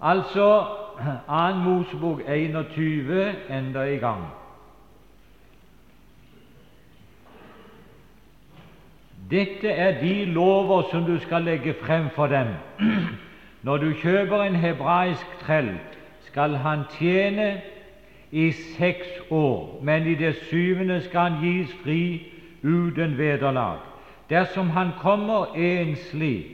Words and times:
Altså 0.00 0.66
2. 1.28 1.54
Mosebok 1.64 2.20
21 2.28 3.34
enda 3.50 3.82
i 3.82 3.96
gang. 3.96 4.24
Dette 9.30 9.68
er 9.68 10.00
de 10.00 10.24
lover 10.24 10.82
som 10.90 11.04
du 11.04 11.18
skal 11.18 11.42
legge 11.42 11.74
frem 11.82 12.10
for 12.14 12.26
dem. 12.26 12.46
Når 13.62 13.76
du 13.76 13.92
kjøper 13.92 14.42
en 14.42 14.56
hebraisk 14.56 15.26
trell, 15.40 15.78
skal 16.20 16.54
han 16.54 16.84
tjene 16.98 17.60
i 18.30 18.52
seks 18.52 19.06
år, 19.30 19.80
men 19.82 20.06
i 20.06 20.14
det 20.14 20.36
syvende 20.36 21.00
skal 21.00 21.20
han 21.30 21.42
gis 21.42 21.74
fri 21.82 22.32
uten 22.62 23.18
vederlag. 23.18 23.78
Dersom 24.30 24.70
han 24.70 24.90
kommer 25.00 25.56
enslig, 25.56 26.46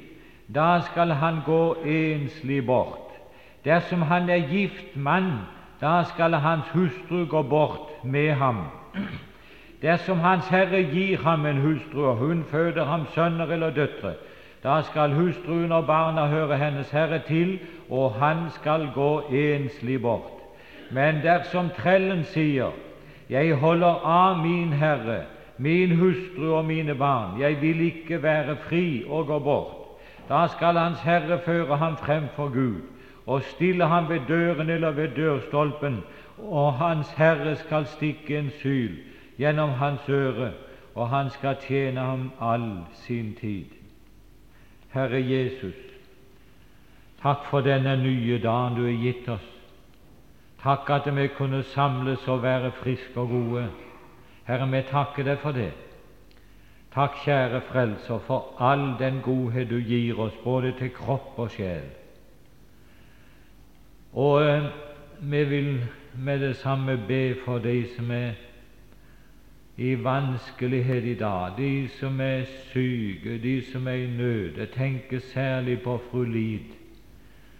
da 0.55 0.81
skal 0.81 1.11
han 1.11 1.41
gå 1.47 1.75
enslig 1.85 2.67
bort. 2.67 3.02
Dersom 3.65 4.03
han 4.03 4.29
er 4.29 4.49
gift 4.49 4.97
mann, 4.97 5.33
da 5.81 6.03
skal 6.05 6.35
hans 6.35 6.69
hustru 6.75 7.27
gå 7.27 7.43
bort 7.43 8.05
med 8.05 8.35
ham. 8.35 8.57
Dersom 9.83 10.19
Hans 10.19 10.49
Herre 10.49 10.83
gir 10.83 11.19
ham 11.23 11.47
en 11.47 11.61
hustru, 11.61 12.07
og 12.07 12.17
hun 12.17 12.45
føder 12.51 12.85
ham 12.85 13.07
sønner 13.15 13.47
eller 13.47 13.71
døtre, 13.71 14.13
da 14.63 14.83
skal 14.83 15.15
hustruen 15.15 15.73
og 15.73 15.87
barna 15.87 16.27
høre 16.27 16.57
Hennes 16.57 16.91
Herre 16.91 17.19
til, 17.27 17.59
og 17.91 18.15
han 18.15 18.51
skal 18.51 18.91
gå 18.95 19.21
enslig 19.31 20.03
bort. 20.03 20.39
Men 20.91 21.23
dersom 21.23 21.71
trellen 21.77 22.25
sier, 22.25 22.71
Jeg 23.31 23.55
holder 23.55 24.07
av 24.07 24.39
min 24.39 24.73
Herre, 24.73 25.23
min 25.59 25.97
hustru 25.97 26.55
og 26.55 26.65
mine 26.65 26.95
barn, 26.95 27.41
jeg 27.41 27.61
vil 27.63 27.81
ikke 27.81 28.23
være 28.23 28.57
fri 28.57 29.05
og 29.09 29.27
gå 29.27 29.39
bort, 29.39 29.99
da 30.29 30.47
skal 30.47 30.79
Hans 30.79 31.01
Herre 31.01 31.39
føre 31.39 31.77
ham 31.77 31.97
frem 31.97 32.29
for 32.37 32.49
Gud 32.49 32.92
og 33.27 33.43
stille 33.43 33.87
ham 33.87 34.09
ved 34.09 34.21
døren 34.29 34.71
eller 34.71 34.91
ved 34.91 35.09
dørstolpen, 35.09 36.03
og 36.39 36.75
Hans 36.75 37.11
Herre 37.13 37.57
skal 37.57 37.87
stikke 37.87 38.39
en 38.39 38.51
syl 38.51 38.97
gjennom 39.39 39.71
hans 39.71 40.09
øre, 40.09 40.51
og 40.95 41.09
han 41.09 41.31
skal 41.31 41.57
tjene 41.61 42.01
ham 42.01 42.31
all 42.41 42.85
sin 42.95 43.35
tid. 43.41 43.65
Herre 44.93 45.23
Jesus, 45.31 45.79
takk 47.23 47.47
for 47.51 47.65
denne 47.65 47.97
nye 47.97 48.39
dagen 48.43 48.77
du 48.77 48.85
har 48.85 48.99
gitt 49.01 49.29
oss. 49.29 49.49
Takk 50.63 50.91
at 50.91 51.09
vi 51.17 51.27
kunne 51.37 51.63
samles 51.63 52.29
og 52.29 52.43
være 52.43 52.71
friske 52.83 53.21
og 53.21 53.29
gode. 53.29 53.65
Herre, 54.47 54.69
vi 54.71 54.83
takker 54.91 55.25
deg 55.25 55.41
for 55.43 55.57
det. 55.57 55.73
Takk, 56.95 57.17
kjære 57.25 57.63
Frelser, 57.71 58.19
for 58.27 58.53
all 58.61 58.93
den 58.99 59.23
godhet 59.25 59.71
du 59.71 59.79
gir 59.81 60.21
oss, 60.21 60.37
både 60.45 60.75
til 60.79 60.93
kropp 60.93 61.39
og 61.39 61.51
sjel. 61.51 62.02
Og 64.13 64.43
eh, 64.47 64.65
vi 65.21 65.45
vil 65.45 65.85
med 66.15 66.41
det 66.41 66.57
samme 66.57 66.97
be 67.09 67.35
for 67.45 67.59
de 67.59 67.87
som 67.97 68.11
er 68.11 68.33
i 69.77 69.95
vanskelighet 70.05 71.05
i 71.05 71.15
dag, 71.15 71.53
de 71.57 71.89
som 71.89 72.21
er 72.21 72.45
syke, 72.73 73.39
de 73.43 73.63
som 73.73 73.89
er 73.89 73.93
i 73.93 74.07
nød. 74.07 74.59
Jeg 74.59 74.71
tenker 74.71 75.19
særlig 75.19 75.81
på 75.83 76.01
fru 76.11 76.25
Lid, 76.25 76.77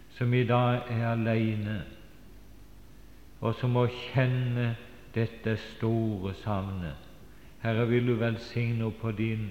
som 0.09 0.33
i 0.33 0.43
dag 0.43 0.81
er 0.89 1.07
alene, 1.07 1.81
og 3.41 3.55
som 3.55 3.69
må 3.69 3.87
kjenne 3.87 4.75
dette 5.15 5.57
store 5.57 6.33
savnet. 6.33 6.95
Herre, 7.63 7.87
vil 7.87 8.07
du 8.07 8.13
velsigne 8.13 8.91
på 8.91 9.11
din 9.11 9.49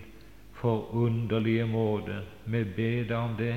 forunderlige 0.52 1.66
måte. 1.66 2.22
Vi 2.44 2.64
ber 2.64 3.04
deg 3.08 3.16
om 3.16 3.36
det. 3.38 3.54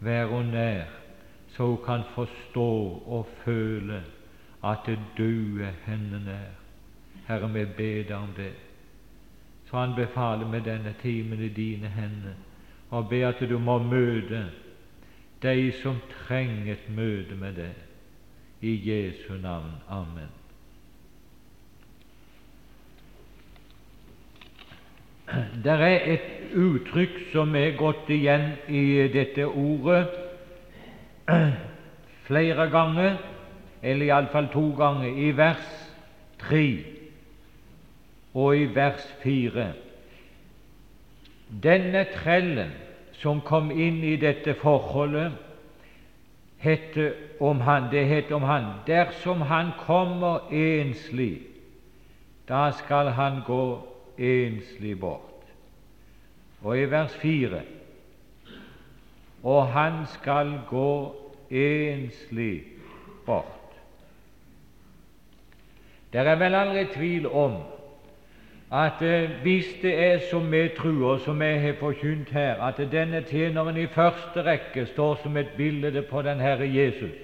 Vær 0.00 0.28
henne 0.28 0.52
nær, 0.52 1.03
så 1.56 1.66
hun 1.66 1.84
kan 1.86 2.02
forstå 2.14 3.02
og 3.06 3.26
føle 3.44 4.02
at 4.64 4.90
du 5.18 5.60
er 5.62 5.72
henne 5.86 6.24
nær. 6.24 6.50
Herre, 7.28 7.52
vi 7.52 7.64
ber 7.64 8.02
deg 8.02 8.16
om 8.16 8.32
det. 8.36 8.52
Så 9.70 9.76
han 9.76 9.94
befaler 9.94 10.48
med 10.48 10.60
denne 10.60 10.94
timen 11.02 11.40
i 11.42 11.48
dine 11.48 11.88
hender 11.88 12.34
og 12.90 13.08
ber 13.08 13.28
at 13.28 13.40
du 13.48 13.58
må 13.58 13.78
møte 13.78 14.50
de 15.42 15.72
som 15.82 15.96
trenger 16.26 16.72
et 16.72 16.90
møte 16.96 17.34
med 17.34 17.52
deg. 17.54 17.74
I 18.60 18.90
Jesu 18.90 19.34
navn. 19.42 19.72
Amen. 19.88 20.28
Det 25.64 25.72
er 25.72 26.00
et 26.14 26.54
uttrykk 26.56 27.18
som 27.32 27.54
er 27.56 27.76
gått 27.76 28.10
igjen 28.10 28.52
i 28.68 29.08
dette 29.12 29.46
ordet 29.46 30.23
flere 32.26 32.70
ganger, 32.70 33.16
eller 33.82 34.06
iallfall 34.06 34.48
to 34.52 34.70
ganger, 34.78 35.08
i 35.16 35.30
vers 35.36 35.70
tre 36.38 36.66
og 38.34 38.56
i 38.58 38.66
vers 38.74 39.04
fire. 39.22 39.72
Denne 41.62 42.06
trellen 42.14 42.72
som 43.20 43.40
kom 43.40 43.70
inn 43.70 44.02
i 44.04 44.16
dette 44.20 44.56
forholdet, 44.58 45.32
heter 46.64 47.12
om 47.44 47.60
han, 47.60 47.90
det 47.92 48.06
heter 48.08 48.34
om 48.34 48.46
han 48.48 48.70
dersom 48.86 49.44
han 49.44 49.74
kommer 49.84 50.48
enslig, 50.52 51.42
da 52.48 52.70
skal 52.72 53.12
han 53.16 53.42
gå 53.46 53.78
enslig 54.18 54.96
bort. 55.00 55.44
Og 56.64 56.78
i 56.78 56.88
vers 56.90 57.12
fire 57.20 57.60
og 59.44 59.66
han 59.68 59.92
skal 60.06 60.60
gå 60.68 61.14
enslig 61.50 62.62
bort. 63.26 63.76
Det 66.12 66.20
er 66.20 66.36
vel 66.38 66.54
aldri 66.54 66.84
tvil 66.94 67.26
om 67.28 67.56
at 68.72 69.02
eh, 69.02 69.30
hvis 69.42 69.66
det 69.82 70.04
er 70.04 70.18
som 70.30 70.52
vi 70.52 70.68
tror, 70.76 71.18
som 71.18 71.40
vi 71.40 71.44
har 71.44 71.74
forkynt 71.78 72.30
her, 72.30 72.62
at 72.62 72.80
denne 72.92 73.22
tjeneren 73.22 73.76
i 73.76 73.86
første 73.86 74.42
rekke 74.42 74.86
står 74.86 75.20
som 75.22 75.36
et 75.36 75.52
bilde 75.56 76.02
på 76.02 76.22
den 76.22 76.40
Herre 76.40 76.70
Jesus, 76.74 77.14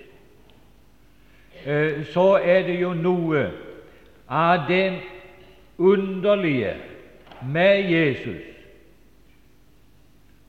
eh, 1.64 2.04
så 2.12 2.34
er 2.42 2.62
det 2.62 2.80
jo 2.80 2.92
noe 2.94 3.50
av 4.28 4.68
det 4.68 5.00
underlige 5.78 6.74
med 7.42 7.90
Jesus, 7.90 8.42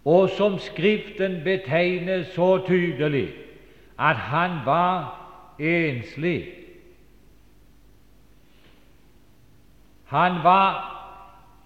og 0.06 0.30
som 0.30 0.60
Skriften 0.60 1.42
betegner 1.44 2.24
så 2.24 2.58
tydelig, 2.68 3.30
at 4.00 4.16
han 4.16 4.52
var 4.66 5.22
enslig. 5.60 6.48
Han 10.06 10.32
var 10.44 10.98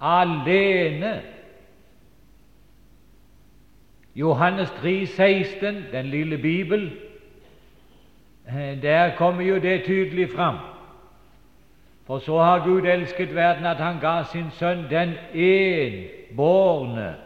alene. 0.01 1.22
Johannes 4.16 4.69
3, 4.69 5.06
16, 5.06 5.75
den 5.91 6.06
lille 6.06 6.38
Bibel, 6.38 6.91
eh, 8.47 8.81
der 8.81 9.16
kommer 9.16 9.41
jo 9.41 9.56
det 9.56 9.84
tydelig 9.85 10.29
fram. 10.35 10.56
For 12.06 12.19
så 12.19 12.40
har 12.40 12.63
Gud 12.66 12.81
elsket 12.81 13.35
verden 13.35 13.66
at 13.66 13.78
han 13.78 14.00
ga 14.00 14.24
sin 14.24 14.51
sønn 14.51 14.85
den 14.90 15.13
enbårne. 15.34 17.25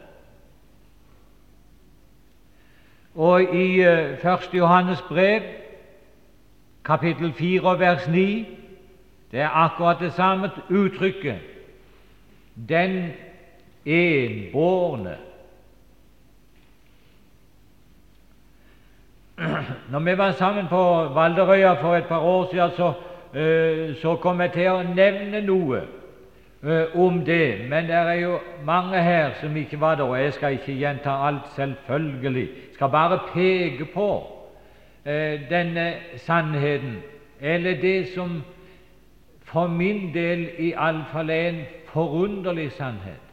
Og 3.15 3.41
i 3.41 3.81
1. 3.81 3.87
Eh, 4.23 4.37
Johannes 4.53 5.01
brev, 5.01 5.41
kapittel 6.85 7.33
4, 7.33 7.79
vers 7.79 8.07
9, 8.07 8.45
det 9.31 9.39
er 9.39 9.49
akkurat 9.49 9.97
det 9.99 10.13
samme 10.13 10.51
uttrykket. 10.69 11.35
Den 12.69 13.11
enbårne. 13.85 15.17
Når 19.91 19.99
vi 19.99 20.17
var 20.17 20.31
sammen 20.31 20.67
på 20.67 21.03
Valderøya 21.03 21.73
for 21.73 21.95
et 21.95 22.05
par 22.05 22.19
år 22.19 22.49
siden, 22.51 22.71
så, 22.77 22.87
uh, 22.87 24.01
så 24.01 24.15
kom 24.15 24.41
jeg 24.41 24.51
til 24.51 24.69
å 24.69 24.83
nevne 24.83 25.41
noe 25.41 25.81
om 26.93 27.25
det. 27.25 27.69
Men 27.69 27.83
det 27.83 27.95
er 27.95 28.13
jo 28.13 28.39
mange 28.65 29.03
her 29.03 29.31
som 29.41 29.55
ikke 29.55 29.79
var 29.79 29.95
der, 29.95 30.03
og 30.03 30.23
jeg 30.23 30.33
skal 30.33 30.51
ikke 30.51 30.73
gjenta 30.73 31.09
alt, 31.27 31.47
selvfølgelig. 31.55 32.49
Skal 32.73 32.89
bare 32.89 33.19
peke 33.33 33.85
på 33.93 34.27
eh, 35.05 35.39
denne 35.49 35.93
sannheten, 36.15 36.97
eller 37.41 37.81
det 37.81 38.07
som 38.07 38.43
for 39.43 39.67
min 39.67 40.13
del 40.13 40.49
iallfall 40.59 41.29
er 41.29 41.49
en 41.49 41.61
forunderlig 41.85 42.71
sannhet. 42.71 43.25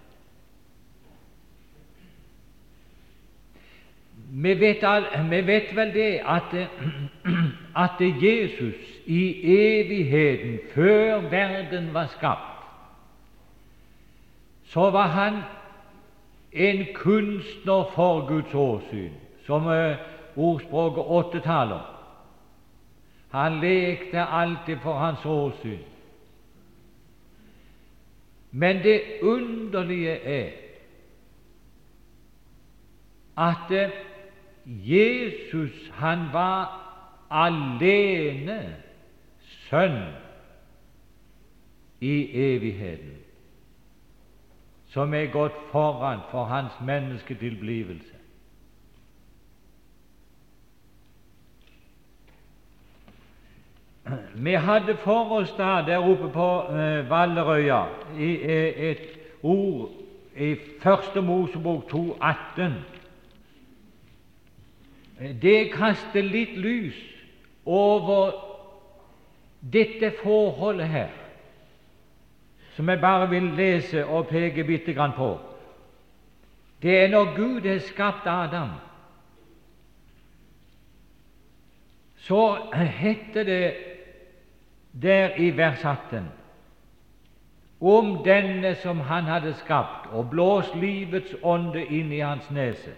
Vi 4.30 4.60
vet, 4.60 4.84
vi 5.30 5.46
vet, 5.46 5.76
vel 5.76 5.94
det 5.94 6.20
at, 6.26 6.68
at 7.84 8.00
Jesus 8.00 8.74
i 9.06 9.40
evigheten, 9.44 10.58
før 10.74 11.20
verden 11.30 11.94
var 11.94 12.06
skapt, 12.06 12.55
så 14.76 14.90
var 14.90 15.06
han 15.08 15.42
en 16.52 16.86
kunstner 16.94 17.90
for 17.94 18.26
Guds 18.28 18.54
åsyn, 18.54 19.12
som 19.46 19.64
ordspråket 20.36 21.04
åtte 21.04 21.40
taler. 21.40 21.80
Han 23.30 23.60
lekte 23.60 24.20
alltid 24.20 24.76
for 24.82 24.98
hans 24.98 25.24
åsyn. 25.24 25.80
Men 28.50 28.82
det 28.82 29.00
underlige 29.22 30.20
er 30.20 30.50
at 33.36 33.70
eh, 33.70 33.90
Jesus 34.66 35.90
han 35.92 36.28
var 36.32 36.68
alene 37.30 38.76
sønn 39.68 40.02
i 42.00 42.16
evigheten, 42.52 43.25
som 44.96 45.14
er 45.14 45.26
gått 45.28 45.56
foran 45.68 46.22
for 46.30 46.48
hans 46.48 46.72
mennesketilblivelse. 46.80 48.14
Vi 54.34 54.54
hadde 54.54 54.96
for 55.02 55.34
oss 55.36 55.52
da 55.58 55.82
der 55.84 56.00
oppe 56.00 56.30
på 56.32 56.48
eh, 56.72 57.10
Vallerøya 57.10 57.82
eh, 58.16 58.80
et 58.90 59.04
ord 59.42 59.92
i 60.36 60.54
Første 60.80 61.20
Mosebok 61.20 61.92
2,18. 61.92 62.80
Det 65.42 65.60
kaster 65.76 66.24
litt 66.24 66.56
lys 66.56 66.96
over 67.66 68.32
dette 69.60 70.14
forholdet 70.22 70.88
her, 70.88 71.12
som 72.76 72.88
jeg 72.88 73.00
bare 73.00 73.28
vil 73.30 73.42
lese 73.56 74.06
og 74.06 74.28
peke 74.28 74.64
bitte 74.64 74.92
grann 74.94 75.14
på. 75.16 75.38
Det 76.82 76.98
er 77.04 77.08
når 77.08 77.36
Gud 77.36 77.68
har 77.68 77.78
skapt 77.78 78.26
Adam, 78.26 78.70
så 82.16 82.58
heter 82.74 83.44
det 83.44 83.74
der 85.02 85.36
i 85.36 85.56
vers 85.56 85.84
18 85.84 86.28
om 87.80 88.24
denne 88.24 88.74
som 88.74 89.00
han 89.00 89.24
hadde 89.24 89.54
skapt, 89.54 90.08
og 90.12 90.30
blåst 90.30 90.76
livets 90.76 91.34
ånde 91.42 91.84
inn 91.84 92.12
i 92.12 92.22
hans 92.24 92.48
nese. 92.50 92.94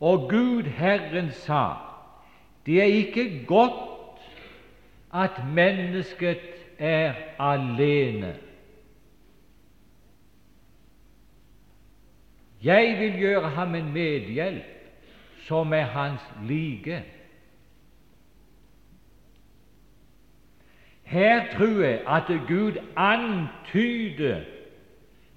Og 0.00 0.28
Gud 0.30 0.62
Herren 0.62 1.30
sa, 1.30 1.74
det 2.66 2.80
er 2.82 2.84
ikke 3.02 3.44
godt 3.46 4.20
at 5.14 5.42
mennesket 5.54 6.38
er 6.78 7.14
alene. 7.38 8.34
Jeg 12.66 12.96
vil 12.98 13.18
gjøre 13.18 13.48
ham 13.54 13.74
en 13.74 13.92
medhjelp 13.94 14.72
som 15.46 15.72
er 15.72 15.86
hans 15.94 16.20
like. 16.48 17.02
Her 21.06 21.44
tror 21.52 21.82
jeg 21.82 22.00
at 22.08 22.32
Gud 22.48 22.72
antyder 22.96 24.40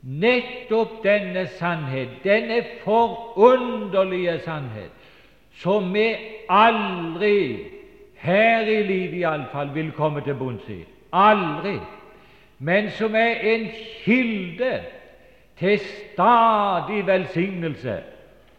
nettopp 0.02 1.04
denne 1.04 1.48
sannhet, 1.60 2.10
denne 2.24 2.64
forunderlige 2.84 4.40
sannhet, 4.40 4.92
som 5.62 5.94
vi 5.94 6.16
aldri, 6.50 7.58
her 8.16 8.66
i 8.66 8.82
livet 8.84 9.20
iallfall, 9.22 9.74
vil 9.74 9.92
komme 9.92 10.22
til 10.26 10.36
bunns 10.40 10.70
i. 10.70 10.82
Aldri. 11.14 11.78
Men 12.60 12.90
som 12.92 13.16
er 13.16 13.36
en 13.54 13.68
kilde 14.04 14.80
til 15.60 15.80
stadig 15.80 17.08
velsignelse 17.08 18.00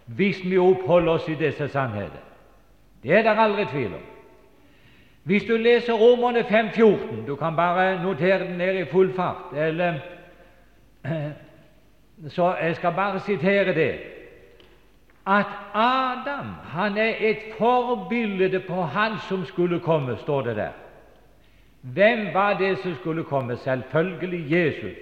hvis 0.07 0.45
vi 0.45 0.59
oppholder 0.59 1.13
oss 1.13 1.29
i 1.29 1.35
disse 1.35 1.69
sannheter. 1.69 2.23
Det 3.03 3.13
er 3.13 3.23
det 3.23 3.37
aldri 3.39 3.65
tvil 3.65 3.95
om. 3.95 4.07
Hvis 5.23 5.45
du 5.45 5.57
leser 5.57 5.93
Romerne 5.93 6.41
5,14 6.41 7.27
Du 7.27 7.37
kan 7.37 7.57
bare 7.57 8.03
notere 8.03 8.39
den 8.39 8.59
ned 8.59 8.79
i 8.79 8.85
full 8.85 9.13
fart. 9.15 9.57
Eller, 9.57 9.95
så 12.29 12.55
jeg 12.63 12.77
skal 12.77 12.93
bare 12.93 13.21
sitere 13.21 13.75
det 13.75 13.95
at 15.27 15.47
Adam 15.75 16.47
han 16.65 16.99
er 16.99 17.15
et 17.19 17.39
forbilde 17.59 18.61
på 18.61 18.83
han 18.83 19.19
som 19.29 19.45
skulle 19.45 19.81
komme, 19.81 20.17
står 20.17 20.41
det 20.41 20.57
der. 20.57 20.71
Hvem 21.81 22.35
var 22.35 22.59
det 22.59 22.79
som 22.79 22.95
skulle 22.95 23.25
komme? 23.25 23.57
Selvfølgelig 23.57 24.51
Jesus. 24.53 24.97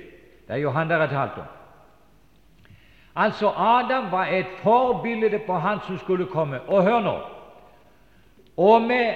Det 0.49 0.55
er 0.55 0.57
jo 0.57 0.71
han 0.71 0.89
dere 0.89 1.07
har 1.07 1.07
talt 1.07 1.39
om. 1.39 1.58
Altså, 3.19 3.49
Adam 3.57 4.11
var 4.11 4.27
et 4.27 4.47
forbilde 4.63 5.39
på 5.39 5.55
han 5.55 5.79
som 5.87 5.99
skulle 5.99 6.27
komme. 6.27 6.61
Og 6.69 6.83
hør 6.83 7.01
nå 7.01 7.17
Og 8.57 8.83
med 8.83 9.15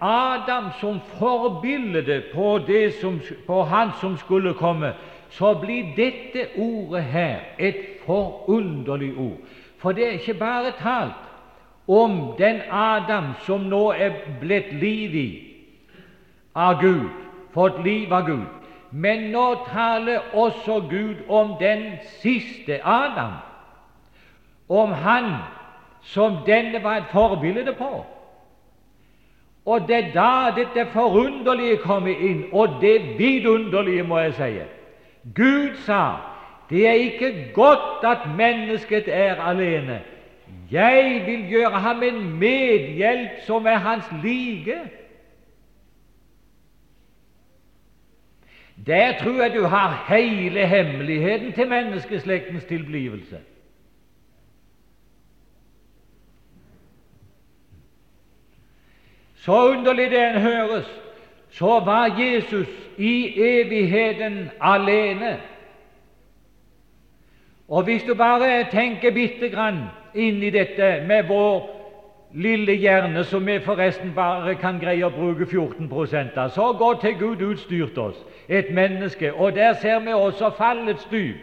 Adam 0.00 0.64
som 0.80 1.00
forbilde 1.00 2.22
på, 2.34 2.60
som, 3.00 3.20
på 3.46 3.62
han 3.62 3.90
som 4.00 4.16
skulle 4.16 4.54
komme, 4.54 4.92
så 5.30 5.54
blir 5.54 5.84
dette 5.96 6.46
ordet 6.56 7.04
her 7.04 7.36
et 7.58 7.76
forunderlig 8.06 9.18
ord. 9.18 9.38
For 9.78 9.92
det 9.92 10.06
er 10.06 10.10
ikke 10.10 10.34
bare 10.34 10.72
talt 10.82 11.28
om 11.88 12.34
den 12.38 12.60
Adam 12.70 13.24
som 13.46 13.60
nå 13.60 13.90
er 13.92 14.10
blitt 14.40 14.72
liv 14.72 15.14
i 15.14 15.28
av 16.54 16.80
Gud, 16.80 17.10
fått 17.54 17.82
liv 17.84 18.12
av 18.12 18.26
Gud, 18.26 18.57
men 18.90 19.30
nå 19.30 19.54
taler 19.72 20.20
også 20.32 20.80
Gud 20.90 21.14
om 21.28 21.54
den 21.60 21.84
siste 22.02 22.80
Adam, 22.84 23.32
om 24.68 24.92
han 24.92 25.24
som 26.02 26.36
denne 26.46 26.82
var 26.82 26.96
et 26.96 27.10
forbilde 27.12 27.72
på. 27.78 28.04
Og 29.66 29.88
det 29.88 29.96
er 29.96 30.12
da 30.14 30.60
dette 30.60 30.86
forunderlige 30.92 31.76
kommer 31.76 32.14
inn, 32.16 32.44
og 32.52 32.80
det 32.80 33.18
vidunderlige, 33.18 34.02
må 34.02 34.18
jeg 34.18 34.34
si. 34.34 34.52
Gud 35.36 35.76
sa 35.84 36.02
det 36.70 36.88
er 36.88 36.92
ikke 36.92 37.50
godt 37.54 38.04
at 38.04 38.28
mennesket 38.36 39.04
er 39.08 39.40
alene. 39.40 40.00
Jeg 40.70 41.22
vil 41.26 41.48
gjøre 41.48 41.80
ham 41.80 42.02
en 42.02 42.38
medhjelp 42.38 43.40
som 43.46 43.66
er 43.66 43.76
hans 43.76 44.04
like. 44.22 44.76
Der 48.86 49.18
tror 49.18 49.42
jeg 49.42 49.54
du 49.54 49.64
har 49.64 50.04
hele 50.08 50.66
hemmeligheten 50.66 51.52
til 51.52 51.68
menneskeslektens 51.68 52.64
tilblivelse. 52.64 53.38
Så 59.34 59.68
underlig 59.68 60.10
det 60.10 60.28
en 60.28 60.40
høres, 60.40 61.00
så 61.50 61.80
var 61.80 62.20
Jesus 62.20 62.68
i 62.98 63.40
evigheten 63.40 64.50
alene. 64.60 65.40
Og 67.68 67.82
hvis 67.82 68.02
du 68.02 68.14
bare 68.14 68.66
tenker 68.70 69.10
bitte 69.10 69.48
grann 69.48 69.82
inn 70.14 70.42
i 70.42 70.50
dette 70.50 71.04
med 71.06 71.22
vår 71.28 71.77
lille 72.32 72.72
hjerne, 72.72 73.24
som 73.24 73.46
vi 73.46 73.60
forresten 73.60 74.12
bare 74.14 74.54
kan 74.54 74.78
greie 74.80 75.06
å 75.06 75.10
bruke 75.10 75.46
14 75.46 75.88
av, 76.36 76.50
så 76.50 76.72
godt 76.72 77.02
har 77.02 77.16
Gud 77.18 77.42
utstyrt 77.42 77.98
oss, 77.98 78.16
et 78.48 78.70
menneske, 78.74 79.32
og 79.34 79.54
der 79.54 79.72
ser 79.72 79.98
vi 79.98 80.12
også 80.12 80.50
fallets 80.58 81.08
dyp. 81.10 81.36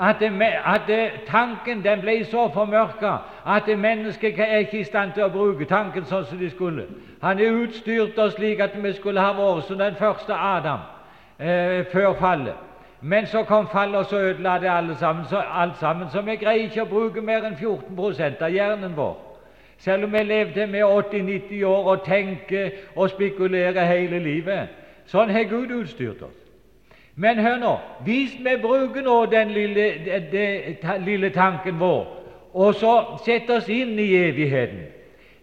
At, 0.00 0.16
det, 0.20 0.32
at 0.64 0.80
det, 0.86 1.10
tanken 1.26 1.84
den 1.84 2.00
ble 2.00 2.24
så 2.24 2.48
formørka 2.54 3.16
at 3.46 3.78
mennesket 3.78 4.38
er 4.40 4.56
ikke 4.64 4.78
i 4.80 4.84
stand 4.84 5.12
til 5.12 5.26
å 5.26 5.28
bruke 5.28 5.66
tanken 5.68 6.06
sånn 6.08 6.24
som 6.24 6.38
de 6.40 6.48
skulle. 6.50 6.86
Han 7.20 7.38
er 7.38 7.52
utstyrt 7.52 8.18
oss 8.18 8.32
slik 8.38 8.60
at 8.64 8.72
vi 8.82 8.92
skulle 8.96 9.20
ha 9.20 9.34
vært 9.36 9.68
som 9.68 9.78
den 9.78 9.98
første 10.00 10.32
Adam 10.32 10.80
eh, 11.38 11.84
før 11.92 12.14
fallet. 12.20 12.56
Men 13.02 13.26
så 13.26 13.42
kom 13.44 13.68
fallet, 13.68 13.98
og 13.98 14.06
så 14.06 14.16
ødela 14.16 14.58
det 14.58 14.70
alle 14.70 14.96
sammen, 14.96 15.26
så, 15.28 15.42
alt 15.52 15.76
sammen. 15.76 16.08
Så 16.08 16.22
vi 16.22 16.38
greier 16.40 16.70
ikke 16.70 16.86
å 16.86 16.88
bruke 16.88 17.20
mer 17.20 17.44
enn 17.44 17.58
14 17.60 18.40
av 18.40 18.48
hjernen 18.48 18.96
vår. 18.96 19.31
Selv 19.82 20.04
om 20.04 20.14
jeg 20.14 20.26
levde 20.26 20.66
med 20.66 20.82
80-90 20.82 21.64
år 21.66 21.90
og 21.90 22.04
tenker 22.06 22.70
og 22.96 23.10
spekulerer 23.10 23.84
hele 23.90 24.18
livet. 24.22 24.70
Sånn 25.10 25.32
har 25.34 25.48
Gud 25.50 25.72
utstyrt 25.74 26.22
oss. 26.22 26.38
Men 27.18 27.40
hør 27.42 27.58
nå 27.60 27.72
hvis 28.06 28.36
vi 28.40 28.54
bruker 28.62 29.02
nå 29.02 29.16
den 29.26 29.50
lille, 29.52 29.88
den, 30.06 30.28
den, 30.32 30.76
den 30.82 31.04
lille 31.04 31.30
tanken 31.34 31.80
vår 31.80 32.06
og 32.52 32.74
så 32.76 32.92
setter 33.24 33.58
oss 33.58 33.68
inn 33.72 33.98
i 34.00 34.12
evigheten 34.16 34.86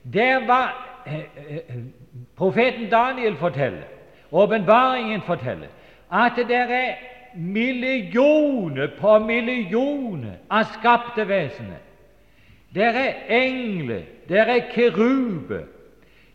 Der 0.04 0.46
var 0.48 0.72
eh, 1.06 1.26
eh, 1.50 1.76
profeten 2.38 2.90
Daniel 2.90 3.36
forteller, 3.38 3.86
åpenbaringen 4.32 5.22
forteller, 5.22 5.68
at 6.12 6.38
det 6.48 6.56
er 6.56 6.96
millioner 7.36 8.88
på 9.00 9.20
millioner 9.20 10.40
av 10.50 10.64
skapte 10.80 11.28
vesener. 11.28 11.84
Der 12.76 12.90
er 12.90 13.14
engler, 13.30 14.02
der 14.30 14.44
er 14.44 14.60
kerube, 14.74 15.66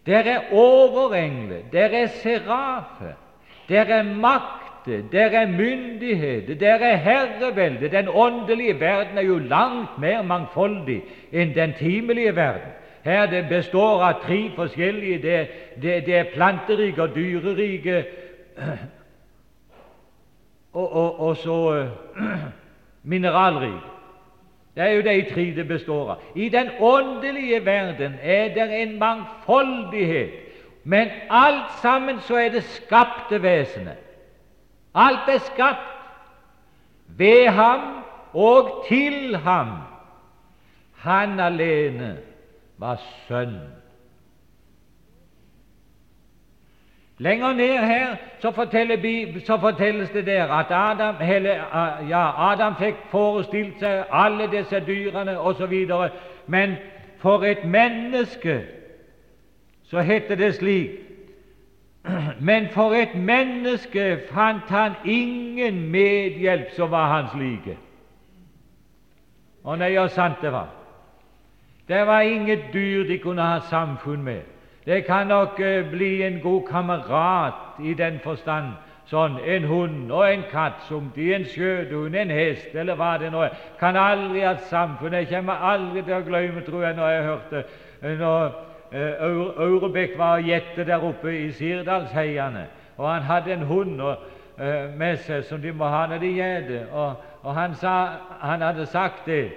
der 0.07 0.19
er 0.19 0.41
overengler, 0.53 1.57
der 1.73 1.85
er 1.85 2.07
serafer, 2.07 3.13
der 3.69 3.81
er 3.81 4.03
makter, 4.03 5.03
der 5.13 5.27
er 5.27 5.47
myndigheter, 5.47 6.55
der 6.55 6.75
er 6.75 6.97
herrevelde. 6.97 7.89
Den 7.89 8.09
åndelige 8.09 8.81
verden 8.81 9.19
er 9.19 9.23
jo 9.23 9.39
langt 9.39 9.99
mer 9.99 10.23
mangfoldig 10.23 11.03
enn 11.33 11.55
den 11.55 11.73
timelige 11.79 12.37
verden. 12.37 12.73
Her 13.05 13.27
det 13.27 13.49
består 13.49 14.03
av 14.03 14.23
tre 14.23 14.51
forskjellige 14.57 15.23
Det, 15.23 15.49
det, 15.83 16.07
det 16.07 16.17
er 16.17 16.31
planterike 16.35 17.03
og 17.03 17.15
dyrerike 17.15 18.05
og, 20.73 20.93
og, 20.93 21.21
og 21.21 21.37
så 21.37 21.57
uh, 21.81 21.87
mineralrik. 23.03 23.94
Det 24.75 24.83
er 24.83 24.91
jo 24.91 25.03
de 25.03 25.27
tre 25.35 25.45
det 25.57 25.69
består 25.69 26.11
av. 26.11 26.23
I 26.35 26.49
den 26.49 26.71
åndelige 26.81 27.61
verden 27.67 28.15
er 28.23 28.49
det 28.55 28.83
en 28.83 28.99
mangfoldighet, 28.99 30.31
men 30.85 31.09
alt 31.31 31.79
sammen 31.83 32.21
så 32.21 32.37
er 32.37 32.49
det 32.49 32.65
skapte 32.65 33.43
vesenet. 33.43 34.01
Alt 34.95 35.29
er 35.29 35.39
skapt 35.39 35.95
ved 37.07 37.49
ham 37.49 37.81
og 38.33 38.85
til 38.89 39.37
ham. 39.37 39.69
Han 40.93 41.41
alene 41.41 42.17
var 42.79 43.01
sønn. 43.29 43.84
Lenger 47.19 47.53
ned 47.53 47.79
her 47.79 48.17
så, 48.39 48.51
så, 49.45 49.59
fortelles 49.61 50.11
det 50.11 50.27
der 50.27 50.53
at 50.53 50.67
Adam, 50.71 51.15
hele, 51.21 51.49
ja, 52.09 52.53
Adam 52.53 52.75
fikk 52.77 52.97
forestilt 53.11 53.79
seg 53.79 54.05
alle 54.11 54.49
disse 54.51 54.81
dyrene 54.87 55.39
osv. 55.39 55.75
Men 56.47 56.75
for 57.19 57.45
et 57.45 57.65
menneske 57.65 58.65
så 59.85 60.01
heter 60.01 60.35
det 60.35 60.55
slik 60.55 60.91
Men 62.41 62.69
for 62.69 62.93
et 62.93 63.15
menneske 63.15 64.19
fant 64.33 64.69
han 64.69 64.93
ingen 65.05 65.91
medhjelp 65.91 66.75
som 66.77 66.91
var 66.91 67.07
hans 67.07 67.31
like. 67.41 67.79
Og 69.65 69.79
nøye 69.79 70.09
sant 70.09 70.43
det 70.43 70.53
var. 70.53 70.69
Det 71.89 72.07
var 72.07 72.21
ingen 72.21 72.59
dyr 72.73 73.07
de 73.09 73.19
kunne 73.19 73.43
ha 73.43 73.61
samfunn 73.71 74.23
med. 74.23 74.43
Det 74.87 75.05
kan 75.05 75.27
nok 75.27 75.61
uh, 75.61 75.91
bli 75.91 76.23
en 76.23 76.41
god 76.41 76.63
kamerat 76.71 77.55
i 77.85 77.95
den 77.95 78.19
forstand. 78.25 78.75
Sånn 79.05 79.37
en 79.45 79.65
hund 79.69 80.13
og 80.13 80.25
en 80.33 80.43
katt, 80.49 80.79
som 80.89 81.11
de, 81.15 81.27
en 81.35 81.45
skjøtehund, 81.45 82.15
en 82.17 82.31
hest, 82.33 82.71
eller 82.73 82.97
hva 82.97 83.11
det 83.21 83.29
nå 83.33 83.43
er. 83.45 83.57
Kan 83.81 83.97
aldri 84.01 84.41
at 84.49 84.63
samfunnet. 84.71 85.27
Jeg 85.27 85.29
kommer 85.29 85.67
aldri 85.73 86.03
til 86.03 86.17
å 86.17 86.23
glemme, 86.25 86.63
tror 86.65 86.87
jeg, 86.87 86.97
når 86.97 87.13
jeg 87.13 87.27
hørte 87.29 87.65
uh, 87.65 88.15
når 88.21 88.47
uh, 88.95 89.67
Aurebekk 89.67 90.17
var 90.19 90.39
og 90.39 90.49
gjette 90.49 90.87
der 90.89 91.05
oppe 91.05 91.33
i 91.37 91.51
Sirdalsheiene, 91.53 92.65
og 92.97 93.11
han 93.11 93.29
hadde 93.29 93.53
en 93.53 93.69
hund 93.69 94.01
og, 94.01 94.31
med 94.95 95.17
seg 95.27 95.43
som 95.49 95.59
de 95.59 95.73
må 95.75 95.89
ha 95.91 96.05
når 96.07 96.21
de 96.23 96.29
gjeter. 96.37 96.85
Og, 96.93 97.17
og 97.43 97.55
han, 97.57 97.75
sa, 97.75 97.95
han 98.39 98.63
hadde 98.63 98.87
sagt 98.87 99.27
det, 99.27 99.49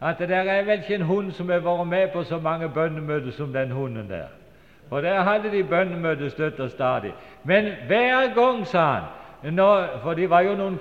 at 0.00 0.18
det 0.18 0.28
der 0.28 0.46
er 0.52 0.62
vel 0.64 0.78
ikke 0.78 0.94
en 0.94 1.08
hund 1.08 1.32
som 1.32 1.50
har 1.50 1.64
vært 1.64 1.88
med 1.88 2.12
på 2.12 2.22
så 2.22 2.38
mange 2.38 2.68
bønnemøter 2.68 3.34
som 3.34 3.52
den 3.52 3.72
hunden 3.74 4.08
der. 4.08 4.28
Og 4.90 5.02
der 5.02 5.20
hadde 5.20 5.50
de 5.50 5.64
bønnemøte 5.64 6.30
støtt 6.30 6.60
og 6.60 6.70
stadig. 6.70 7.14
Men 7.44 7.64
hver 7.86 8.34
gang, 8.34 8.66
sa 8.66 8.84
han 8.92 9.02
når, 9.52 9.86
For 10.02 10.14
de 10.14 10.30
var 10.30 10.40
jo 10.40 10.54
noen 10.54 10.78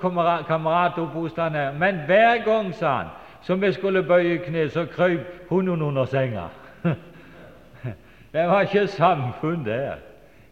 kamerater 0.48 1.02
oppe 1.02 1.20
hos 1.20 1.34
han 1.38 1.52
her. 1.52 1.72
Men 1.72 1.96
hver 2.06 2.44
gang, 2.46 2.74
sa 2.74 2.96
han, 2.98 3.08
som 3.42 3.62
vi 3.62 3.72
skulle 3.72 4.04
bøye 4.04 4.38
kne, 4.38 4.70
så 4.70 4.86
krøp 4.86 5.50
hunden 5.50 5.82
under 5.82 6.06
senga. 6.06 6.48
det 8.34 8.48
var 8.48 8.62
ikke 8.62 8.88
samfunn 8.88 9.66
der. 9.66 9.96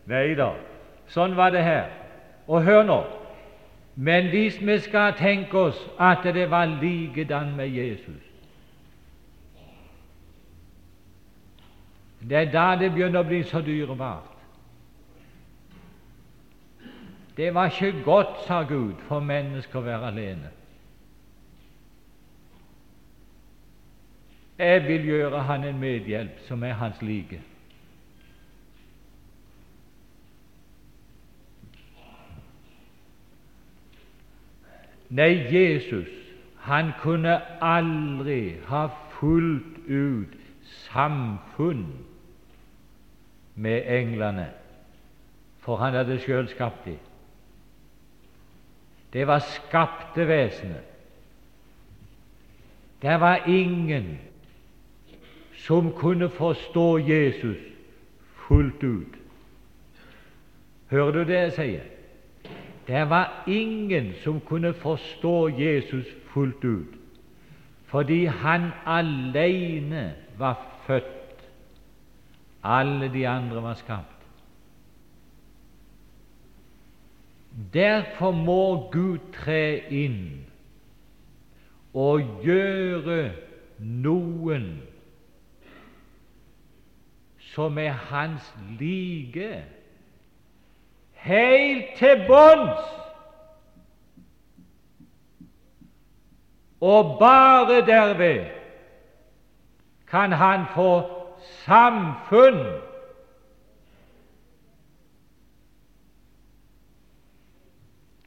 Nei 0.05 0.35
da. 0.35 0.51
Sånn 1.07 1.35
var 1.37 1.49
det 1.49 1.63
her. 1.63 1.85
Og 2.47 2.63
hør 2.63 2.83
nå 2.83 3.03
Men 3.95 4.29
hvis 4.29 4.57
vi 4.61 4.79
skal 4.79 5.13
tenke 5.13 5.57
oss 5.57 5.77
at 5.99 6.23
det 6.23 6.51
var 6.51 6.65
likedan 6.65 7.55
med 7.55 7.67
Jesus 7.67 8.32
Det 12.29 12.37
er 12.37 12.51
da 12.51 12.67
det 12.79 12.91
begynner 12.93 13.19
å 13.19 13.27
bli 13.27 13.41
så 13.43 13.61
dyrebart. 13.61 14.29
Det 17.37 17.49
var 17.53 17.71
ikke 17.71 18.03
godt, 18.05 18.43
sa 18.47 18.61
Gud, 18.69 18.93
for 19.07 19.19
mennesker 19.19 19.79
å 19.79 19.85
være 19.87 20.11
alene. 20.13 20.51
Jeg 24.57 24.83
vil 24.87 25.07
gjøre 25.09 25.41
han 25.49 25.65
en 25.65 25.79
medhjelp 25.81 26.43
som 26.47 26.63
er 26.63 26.77
hans 26.77 27.01
like. 27.01 27.41
Nei, 35.09 35.33
Jesus 35.51 36.09
han 36.63 36.93
kunne 37.01 37.41
aldri 37.61 38.55
ha 38.69 38.87
fullt 39.19 39.81
ut 39.89 40.37
samfunn 40.63 41.83
med 43.55 43.83
englene, 43.99 44.49
for 45.59 45.75
han 45.75 45.93
hadde 45.93 46.19
sjøl 46.19 46.47
skapt 46.47 46.85
dem. 46.85 46.99
Det 49.13 49.27
var 49.27 49.39
skapte 49.39 50.27
vesener. 50.27 50.81
Det 53.01 53.19
var 53.19 53.45
ingen 53.47 54.17
som 55.55 55.91
kunne 55.93 56.29
forstå 56.29 56.97
Jesus 56.97 57.57
fullt 58.47 58.83
ut. 58.83 59.15
Hører 60.91 61.11
du 61.11 61.19
det 61.19 61.39
jeg 61.39 61.51
sier? 61.51 61.89
Det 62.87 63.09
var 63.09 63.43
ingen 63.47 64.13
som 64.23 64.41
kunne 64.41 64.73
forstå 64.73 65.49
Jesus 65.49 66.07
fullt 66.33 66.63
ut, 66.63 66.95
fordi 67.85 68.25
han 68.25 68.71
alene 68.85 70.13
var 70.37 70.59
født 70.87 71.22
alle 72.63 73.13
de 73.13 73.27
andre 73.27 73.63
var 73.63 73.73
skapt. 73.73 74.09
Derfor 77.73 78.31
må 78.31 78.89
Gud 78.91 79.19
tre 79.33 79.77
inn 79.93 80.45
og 81.93 82.41
gjøre 82.41 83.33
noen 83.77 84.65
som 87.53 87.77
er 87.77 87.93
hans 88.09 88.47
like, 88.79 89.63
helt 91.13 91.91
til 91.99 92.23
bunns. 92.27 92.89
Og 96.81 97.19
bare 97.19 97.85
derved 97.85 98.49
kan 100.09 100.31
han 100.31 100.65
få 100.73 101.22
samfunn. 101.43 102.65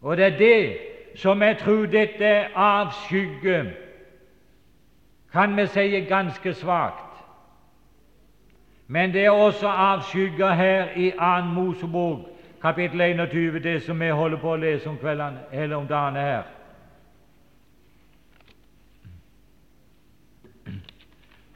Og 0.01 0.17
det 0.17 0.25
er 0.25 0.39
det 0.39 0.79
som 1.17 1.43
jeg 1.43 1.59
tror 1.59 1.87
dette 1.87 2.57
avskygger, 2.57 3.65
kan 5.33 5.57
vi 5.57 5.67
si 5.67 6.01
ganske 6.01 6.55
svakt. 6.55 7.03
Men 8.87 9.13
det 9.13 9.25
er 9.25 9.31
også 9.31 9.69
avskygger 9.69 10.53
her 10.53 10.89
i 10.97 11.11
2. 11.11 11.45
Mosebok, 11.45 12.19
kapittel 12.63 13.01
21, 13.01 13.63
det 13.63 13.83
som 13.83 14.01
vi 14.01 14.11
holder 14.11 14.39
på 14.39 14.53
å 14.53 14.57
lese 14.57 14.89
om 14.89 14.99
kveldene 14.99 15.39
eller 15.53 15.77
om 15.77 15.89
dagene 15.89 16.21
her. 16.21 16.43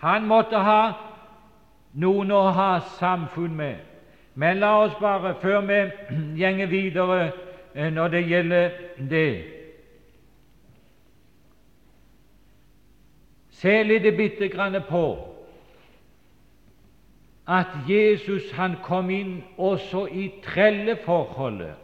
Han 0.00 0.26
måtte 0.26 0.58
ha 0.58 1.09
noen 1.92 2.30
å 2.30 2.42
ha 2.54 2.80
samfunn 2.98 3.56
med. 3.56 3.76
Men 4.34 4.60
la 4.62 4.74
oss 4.84 4.94
bare, 5.00 5.34
før 5.42 5.60
vi 5.66 5.80
gjenger 6.38 6.66
videre 6.70 7.32
eh, 7.74 7.90
når 7.92 8.08
det 8.08 8.22
gjelder 8.28 8.70
det 9.10 9.32
Se 13.60 13.82
litt 13.84 14.06
bitte 14.16 14.48
grann 14.48 14.78
på 14.88 15.04
at 17.50 17.74
Jesus 17.88 18.46
han 18.56 18.78
kom 18.86 19.10
inn 19.12 19.42
også 19.58 20.06
i 20.06 20.30
trelleforholdet 20.46 21.74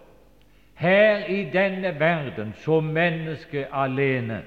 her 0.81 1.27
i 1.29 1.43
denne 1.53 1.93
verden 2.01 2.55
som 2.63 2.85
menneske 2.85 3.67
alene. 3.73 4.43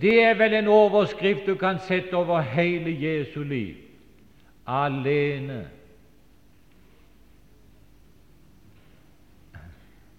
Det 0.00 0.22
er 0.24 0.34
vel 0.34 0.54
en 0.54 0.68
overskrift 0.68 1.46
du 1.46 1.54
kan 1.54 1.78
sette 1.78 2.14
over 2.16 2.40
hele 2.40 2.96
Jesu 3.00 3.42
liv. 3.42 3.74
Alene. 4.66 5.68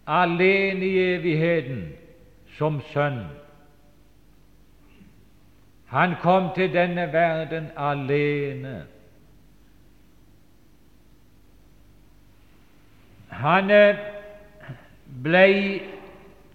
Alene 0.08 0.86
i 0.86 0.98
evigheten 1.15 1.94
som 2.58 2.82
sønn. 2.94 3.24
Han 5.94 6.15
kom 6.22 6.50
til 6.56 6.74
denne 6.74 7.13
verden 7.13 7.72
alene. 7.77 8.86
Han 13.30 13.72
eh, 13.72 13.98
blei 15.24 15.82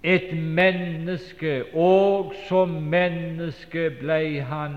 et 0.03 0.37
menneske, 0.37 1.65
og 1.75 2.35
som 2.49 2.69
menneske 2.69 3.91
blei 4.01 4.39
han 4.39 4.77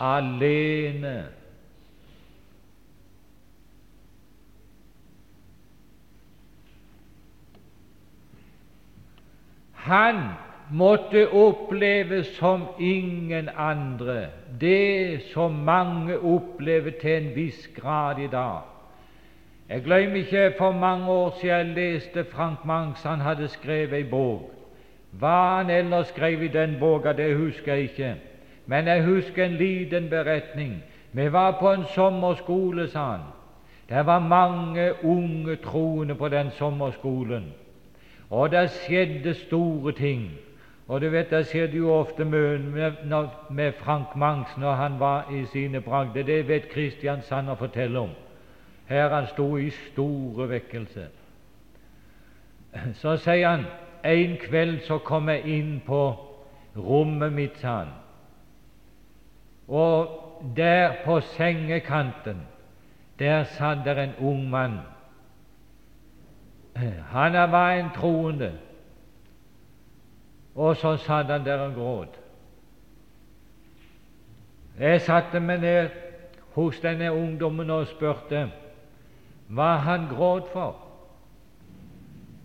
alene. 0.00 1.18
Han 9.72 10.16
måtte 10.70 11.28
oppleve 11.32 12.24
som 12.24 12.66
ingen 12.78 13.48
andre 13.56 14.26
det 14.60 15.22
som 15.32 15.52
mange 15.52 16.18
opplever 16.18 16.92
til 17.00 17.16
en 17.16 17.30
viss 17.34 17.68
grad 17.76 18.18
i 18.18 18.26
dag. 18.26 18.60
Jeg 19.70 19.82
glemmer 19.82 20.16
ikke 20.16 20.52
for 20.58 20.72
mange 20.72 21.06
år 21.06 21.36
siden 21.40 21.56
jeg 21.56 21.66
leste 21.66 22.24
Frank 22.24 22.64
Mangs, 22.64 23.02
han 23.02 23.20
hadde 23.20 23.48
skrevet 23.48 23.92
ei 23.92 24.02
bok. 24.02 24.48
Hva 25.12 25.34
han 25.56 25.70
ellers 25.70 26.08
skrev 26.10 26.42
i 26.42 26.48
den 26.48 26.74
boka, 26.80 27.12
det 27.12 27.36
husker 27.36 27.74
jeg 27.74 27.82
ikke, 27.82 28.14
men 28.66 28.86
jeg 28.86 29.04
husker 29.04 29.44
en 29.44 29.52
liten 29.52 30.08
beretning. 30.10 30.82
Vi 31.12 31.32
var 31.32 31.56
på 31.60 31.72
en 31.72 31.84
sommerskole, 31.94 32.88
sa 32.88 33.04
han. 33.10 33.20
Det 33.88 34.06
var 34.06 34.18
mange 34.18 35.04
unge 35.04 35.56
troende 35.56 36.14
på 36.14 36.28
den 36.28 36.50
sommerskolen, 36.50 37.52
og 38.30 38.50
det 38.50 38.70
skjedde 38.70 39.34
store 39.34 39.92
ting. 39.92 40.30
Og 40.88 41.00
du 41.00 41.08
vet, 41.08 41.30
Det 41.30 41.46
skjedde 41.46 41.76
jo 41.76 41.92
ofte 41.94 42.24
med, 42.24 42.58
med 43.50 43.72
Frank 43.72 44.16
Mangs 44.16 44.56
når 44.58 44.72
han 44.72 45.00
var 45.00 45.30
i 45.32 45.44
sine 45.44 45.80
bragder. 45.80 46.22
Det 46.22 46.48
vet 46.48 46.68
Kristiansand 46.68 47.50
å 47.50 47.54
fortelle 47.54 47.98
om. 47.98 48.10
Her 48.90 49.08
han 49.08 49.26
sto 49.26 49.56
i 49.56 49.70
store 49.70 50.48
vekkelse. 50.50 51.06
Så 52.98 53.16
sier 53.22 53.48
han 53.48 53.66
en 54.04 54.36
kveld 54.42 54.80
så 54.86 54.98
kom 54.98 55.28
jeg 55.30 55.46
inn 55.46 55.76
på 55.86 56.00
rommet 56.74 57.32
mitt, 57.32 57.58
sa 57.62 57.76
han. 57.84 57.92
Og 59.68 60.16
der 60.56 60.96
på 61.04 61.20
sengekanten, 61.36 62.40
der 63.18 63.44
satt 63.44 63.84
der 63.84 64.02
en 64.02 64.14
ung 64.18 64.48
mann. 64.50 64.80
Han 67.12 67.32
var 67.52 67.72
en 67.72 67.90
troende. 67.94 68.52
Og 70.54 70.76
så 70.76 70.96
satt 70.96 71.30
han 71.30 71.44
der 71.44 71.62
og 71.68 71.74
gråt. 71.74 72.18
Jeg 74.80 75.00
satte 75.00 75.40
meg 75.40 75.60
ned 75.60 75.88
hos 76.56 76.80
denne 76.80 77.12
ungdommen 77.12 77.70
og 77.70 77.86
spurte 77.86 78.48
hva 79.50 79.76
han 79.82 80.06
gråt 80.08 80.48
for. 80.52 80.76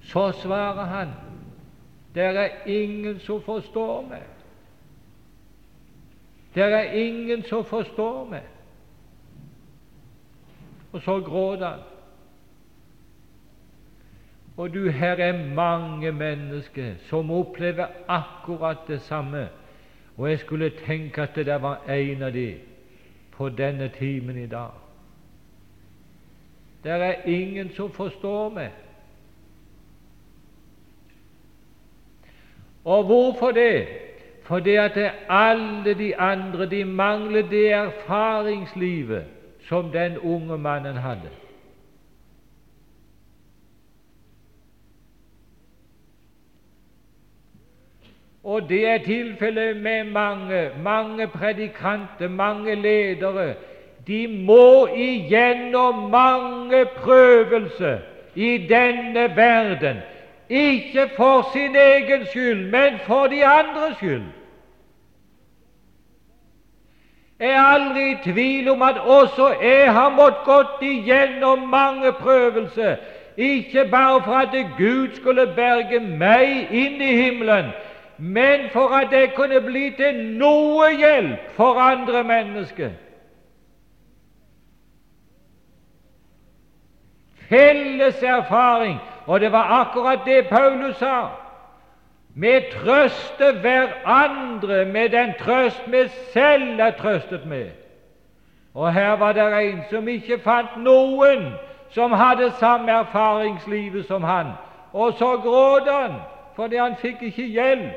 Så 0.02 0.32
svarer 0.42 0.86
han 0.86 1.14
det 2.16 2.24
er 2.24 2.50
ingen 2.66 3.20
som 3.20 3.42
forstår 3.44 4.06
meg. 4.08 4.24
Det 6.56 6.64
er 6.64 6.94
ingen 6.96 7.44
som 7.44 7.66
forstår 7.68 8.30
meg. 8.30 8.46
Og 10.94 11.02
så 11.02 11.20
gråter 11.20 11.68
han. 11.68 11.84
Og 14.58 14.74
du, 14.74 14.90
her 14.90 15.20
er 15.20 15.54
mange 15.56 16.12
mennesker 16.12 16.94
som 17.10 17.32
opplever 17.32 17.92
akkurat 18.08 18.88
det 18.88 19.02
samme. 19.02 19.50
Og 20.18 20.30
jeg 20.30 20.40
skulle 20.40 20.72
tenke 20.86 21.22
at 21.22 21.36
det 21.36 21.46
der 21.46 21.60
var 21.60 21.84
en 21.90 22.24
av 22.24 22.32
de 22.34 22.56
på 23.32 23.50
denne 23.50 23.92
timen 24.00 24.38
i 24.38 24.48
dag. 24.48 24.85
Det 26.86 26.94
er 26.94 27.24
ingen 27.25 27.72
som 27.74 27.92
forstår 27.92 28.50
meg. 28.54 28.74
Og 32.86 33.04
hvorfor 33.04 33.51
det? 33.51 33.88
Fordi 34.46 34.75
at 34.75 35.00
alle 35.30 35.94
de 35.98 36.12
andre 36.15 36.70
de 36.70 36.84
mangler 36.86 37.50
det 37.50 37.72
erfaringslivet 37.74 39.25
som 39.68 39.89
den 39.92 40.18
unge 40.18 40.58
mannen 40.58 40.98
hadde. 40.98 41.30
Og 48.44 48.70
det 48.70 48.88
er 48.88 48.98
tilfellet 48.98 49.77
med 49.77 50.03
mange, 50.03 50.70
mange 50.83 51.27
predikanter, 51.27 52.27
mange 52.29 52.75
ledere. 52.75 53.55
De 54.07 54.27
må 54.27 54.87
igjennom 54.87 56.09
mange 56.11 56.85
prøvelser 56.85 57.98
i 58.35 58.68
denne 58.70 59.35
verden, 59.35 59.98
ikke 60.50 61.09
for 61.18 61.50
sin 61.53 61.75
egen 61.75 62.25
skyld, 62.25 62.70
men 62.72 63.00
for 63.05 63.27
de 63.27 63.46
andres 63.46 63.96
skyld. 63.96 64.22
Jeg 67.39 67.50
er 67.50 67.61
aldri 67.61 68.11
i 68.11 68.18
tvil 68.24 68.70
om 68.70 68.81
at 68.81 68.98
også 68.98 69.48
jeg 69.61 69.94
har 69.94 70.09
måttet 70.09 70.46
gått 70.46 70.81
igjennom 70.81 71.65
mange 71.70 72.11
prøvelser, 72.11 72.96
ikke 73.37 73.85
bare 73.91 74.22
for 74.24 74.33
at 74.33 74.55
Gud 74.77 75.07
skulle 75.15 75.48
berge 75.55 76.00
meg 76.00 76.72
inn 76.72 77.01
i 77.01 77.15
himmelen, 77.15 77.74
men 78.18 78.70
for 78.74 78.94
at 78.96 79.11
det 79.11 79.33
kunne 79.35 79.59
bli 79.61 79.89
til 79.98 80.22
noe 80.39 80.94
hjelp 80.96 81.51
for 81.57 81.79
andre 81.79 82.24
mennesker. 82.24 82.94
Felles 87.50 88.24
erfaring, 88.24 89.00
og 89.25 89.40
det 89.40 89.51
var 89.51 89.81
akkurat 89.81 90.20
det 90.25 90.48
Paulus 90.48 90.98
sa. 90.98 91.27
Vi 92.36 92.60
trøster 92.72 93.51
hverandre 93.51 94.86
med 94.86 95.10
den 95.10 95.34
trøst 95.40 95.84
vi 95.88 96.08
selv 96.34 96.79
er 96.79 96.92
trøstet 96.92 97.46
med. 97.46 97.70
Og 98.74 98.94
her 98.94 99.12
var 99.12 99.31
det 99.31 99.72
en 99.72 99.84
som 99.90 100.08
ikke 100.08 100.40
fant 100.40 100.77
noen 100.77 101.53
som 101.90 102.12
hadde 102.12 102.51
samme 102.60 102.92
erfaringslivet 102.92 104.05
som 104.05 104.24
han. 104.24 104.48
Og 104.94 105.14
så 105.14 105.38
gråt 105.38 105.88
han 105.92 106.12
fordi 106.55 106.75
han 106.75 106.96
fikk 106.96 107.22
ikke 107.22 107.44
hjelp. 107.44 107.94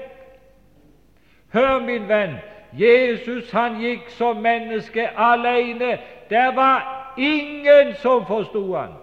Hør, 1.53 1.79
min 1.79 2.09
venn, 2.09 2.39
Jesus 2.73 3.51
han 3.51 3.79
gikk 3.81 4.11
som 4.11 4.37
menneske 4.37 5.09
alene. 5.19 5.99
Der 6.31 6.55
var 6.55 7.15
ingen 7.17 7.95
som 7.95 8.27
forsto 8.27 8.75
han. 8.75 8.95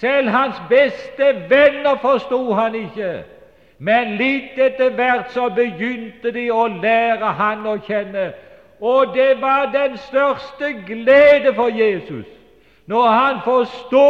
Selv 0.00 0.28
hans 0.28 0.56
beste 0.68 1.34
venner 1.50 1.96
forsto 2.02 2.52
han 2.52 2.74
ikke. 2.74 3.12
Men 3.78 4.16
litt 4.18 4.58
etter 4.58 4.94
hvert 4.94 5.30
så 5.34 5.48
begynte 5.54 6.32
de 6.34 6.48
å 6.52 6.66
lære 6.66 7.34
han 7.38 7.66
å 7.66 7.76
kjenne. 7.86 8.32
Og 8.80 9.14
det 9.14 9.40
var 9.40 9.70
den 9.72 9.96
største 9.96 10.72
glede 10.86 11.54
for 11.54 11.68
Jesus 11.68 12.26
når 12.86 13.06
han 13.08 13.38
forsto 13.44 14.08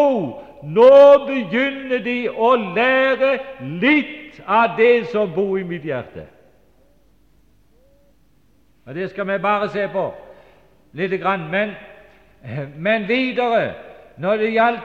nå 0.67 1.27
begynner 1.29 2.01
de 2.03 2.29
å 2.29 2.55
lære 2.57 3.37
litt 3.61 4.41
av 4.47 4.75
det 4.79 5.07
som 5.13 5.31
bor 5.35 5.59
i 5.61 5.67
mitt 5.69 5.85
hjerte. 5.87 6.25
Og 8.87 8.95
Det 8.95 9.11
skal 9.11 9.27
vi 9.29 9.39
bare 9.39 9.69
se 9.69 9.89
på 9.89 10.15
lite 10.93 11.19
grann. 11.19 11.51
Men, 11.51 11.75
men 12.77 13.09
videre, 13.09 13.75
når 14.17 14.37
det 14.37 14.53
gjaldt 14.53 14.81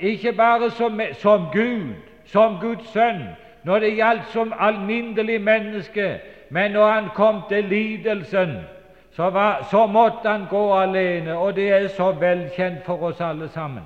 ikke 0.00 0.32
bare 0.32 0.70
som, 0.70 1.00
som 1.12 1.46
Gud, 1.52 1.94
som 2.24 2.58
Guds 2.60 2.88
sønn, 2.92 3.22
når 3.64 3.78
det 3.78 3.94
gjaldt 3.96 4.28
som 4.32 4.52
alminnelig 4.58 5.40
menneske, 5.40 6.20
men 6.50 6.70
når 6.70 6.90
han 6.90 7.08
kom 7.14 7.42
til 7.48 7.64
lidelsen, 7.64 8.56
så, 9.12 9.30
var, 9.30 9.66
så 9.70 9.86
måtte 9.86 10.28
han 10.28 10.46
gå 10.50 10.74
alene, 10.74 11.36
og 11.36 11.56
det 11.56 11.68
er 11.68 11.88
så 11.88 12.12
velkjent 12.12 12.84
for 12.84 13.02
oss 13.02 13.20
alle 13.20 13.48
sammen. 13.48 13.82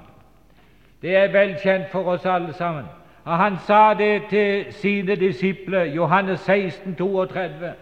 Det 1.03 1.17
er 1.17 1.33
velkjent 1.33 1.91
for 1.93 2.05
oss 2.05 2.27
alle 2.27 2.53
sammen. 2.53 2.85
Og 3.25 3.37
Han 3.37 3.57
sa 3.67 3.95
det 3.95 4.23
til 4.31 4.67
sine 4.71 5.15
disipler, 5.17 5.85
Johannes 5.85 6.41
16, 6.41 6.95
32. 6.95 7.73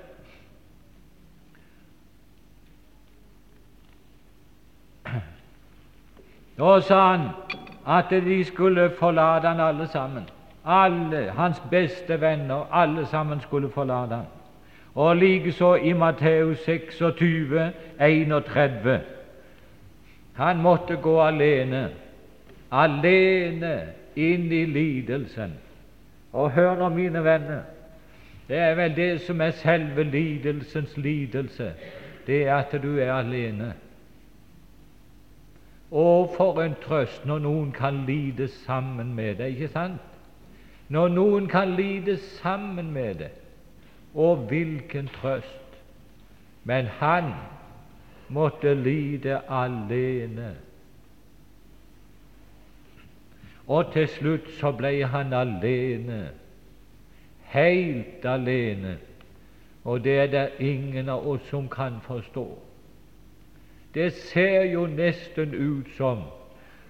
Da 6.58 6.80
sa 6.80 7.16
han 7.16 7.28
at 7.86 8.10
de 8.10 8.44
skulle 8.44 8.90
forlate 8.98 9.48
han 9.48 9.60
alle 9.60 9.86
sammen. 9.86 10.24
Alle 10.64 11.30
hans 11.36 11.62
beste 11.70 12.20
venner, 12.20 12.66
alle 12.72 13.06
sammen 13.06 13.40
skulle 13.40 13.70
forlate 13.70 14.14
han. 14.14 14.24
Og 14.94 15.16
likeså 15.16 15.74
i 15.74 15.92
Matteus 15.92 16.64
26, 16.64 17.72
31. 18.00 19.00
Han 20.32 20.62
måtte 20.62 20.96
gå 20.96 21.20
alene, 21.22 21.88
alene 22.72 23.80
inn 24.16 24.52
i 24.52 24.64
lidelsen. 24.64 25.52
Og 26.32 26.50
hør 26.50 26.76
nå, 26.76 26.88
mine 26.88 27.24
venner, 27.24 27.62
det 28.48 28.58
er 28.58 28.74
vel 28.74 28.96
det 28.96 29.20
som 29.20 29.40
er 29.40 29.50
selve 29.50 30.04
lidelsens 30.04 30.96
lidelse, 30.96 31.72
det 32.26 32.46
er 32.48 32.56
at 32.56 32.76
du 32.82 32.98
er 32.98 33.12
alene. 33.12 33.72
Å, 35.96 36.26
for 36.36 36.60
en 36.60 36.74
trøst 36.82 37.24
når 37.24 37.40
noen 37.46 37.72
kan 37.72 38.02
lide 38.08 38.50
sammen 38.66 39.14
med 39.16 39.38
deg, 39.40 39.54
ikke 39.56 39.72
sant? 39.72 40.16
Når 40.92 41.08
noen 41.14 41.46
kan 41.48 41.72
lide 41.78 42.18
sammen 42.36 42.90
med 42.92 43.22
deg. 43.22 43.38
Og 44.14 44.44
hvilken 44.50 45.08
trøst! 45.16 45.78
Men 46.66 46.90
han 46.98 47.30
måtte 48.28 48.74
lide 48.74 49.38
alene. 49.48 50.56
Og 53.66 53.92
til 53.94 54.08
slutt 54.08 54.50
så 54.60 54.72
ble 54.74 54.92
han 55.10 55.32
alene, 55.34 56.20
helt 57.54 58.26
alene. 58.26 58.96
Og 59.84 60.02
det 60.04 60.18
er 60.18 60.30
det 60.34 60.46
ingen 60.58 61.08
av 61.08 61.26
oss 61.28 61.46
som 61.50 61.68
kan 61.70 62.00
forstå. 62.02 62.46
Det 63.96 64.12
ser 64.12 64.62
jo 64.62 64.86
nesten 64.86 65.54
ut 65.54 65.86
som 65.96 66.18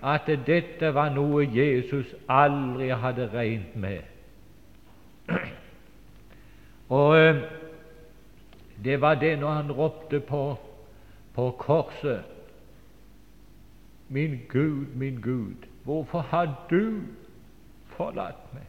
at 0.02 0.26
dette 0.46 0.88
var 0.94 1.12
noe 1.14 1.44
Jesus 1.46 2.10
aldri 2.28 2.88
hadde 2.90 3.28
regnet 3.30 3.76
med. 3.78 4.02
Og 6.88 7.18
eh, 7.18 7.42
det 8.84 9.00
var 9.00 9.14
det 9.14 9.38
når 9.38 9.50
han 9.50 9.72
ropte 9.72 10.20
på, 10.20 10.56
på 11.34 11.50
korset 11.50 12.24
Min 14.08 14.40
Gud, 14.48 14.86
min 14.94 15.22
Gud, 15.22 15.66
hvorfor 15.84 16.20
har 16.20 16.66
du 16.70 17.02
forlatt 17.86 18.54
meg? 18.54 18.66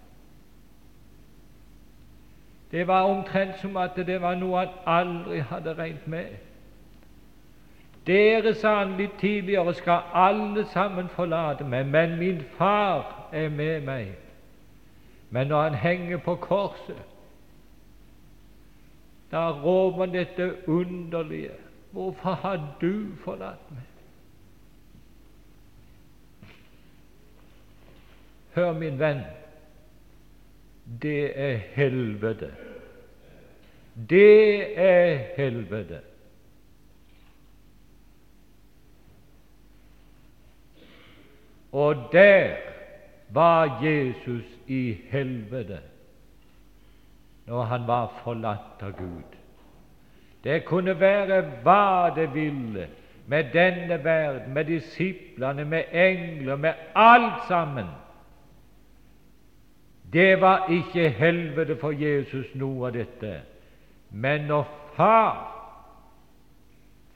Det 2.71 2.87
var 2.87 3.01
omtrent 3.01 3.59
som 3.61 3.77
at 3.77 3.95
det 3.95 4.21
var 4.21 4.35
noe 4.35 4.59
han 4.59 4.69
aldri 4.85 5.39
hadde 5.39 5.73
regnet 5.77 6.07
med. 6.07 6.25
Dere, 8.07 8.53
sa 8.55 8.77
han 8.79 8.95
litt 8.97 9.17
tidligere, 9.19 9.73
skal 9.73 10.07
alle 10.15 10.63
sammen 10.71 11.09
forlate 11.11 11.65
meg, 11.67 11.89
men 11.91 12.15
min 12.19 12.41
far 12.57 13.29
er 13.35 13.49
med 13.49 13.83
meg. 13.83 14.13
Men 15.29 15.47
når 15.47 15.61
han 15.61 15.73
henger 15.73 16.17
på 16.23 16.35
korset, 16.35 17.03
da 19.31 19.49
råper 19.51 20.05
han 20.05 20.13
dette 20.13 20.53
underlige 20.67 21.51
Hvorfor 21.91 22.31
har 22.31 22.75
du 22.81 23.07
forlatt 23.23 23.71
meg? 23.71 23.85
Hør, 28.53 28.73
min 28.73 28.99
venn, 28.99 29.21
det 31.01 31.31
er 31.39 31.57
helvete. 31.73 32.51
Det 34.09 34.79
er 34.79 35.17
helvete. 35.37 36.01
Og 41.71 41.95
der 42.11 42.55
var 43.29 43.83
Jesus 43.83 44.45
i 44.67 44.97
helvete 45.09 45.79
når 47.47 47.63
han 47.63 47.87
var 47.87 48.13
forlatt 48.23 48.83
av 48.83 48.91
Gud. 48.91 49.35
Det 50.43 50.65
kunne 50.65 50.99
være 50.99 51.41
hva 51.63 52.09
det 52.15 52.33
ville 52.33 52.87
med 53.27 53.51
denne 53.53 54.03
verden, 54.03 54.53
med 54.53 54.65
disiplene, 54.65 55.65
med 55.65 55.83
engler, 55.91 56.55
med 56.55 56.73
alt 56.95 57.47
sammen. 57.47 57.87
Det 60.13 60.41
var 60.41 60.67
ikke 60.71 61.09
helvete 61.09 61.75
for 61.79 61.91
Jesus, 61.91 62.47
noe 62.55 62.87
av 62.87 62.93
dette. 62.95 63.41
Men 64.11 64.47
når 64.47 64.67
Far 64.97 65.35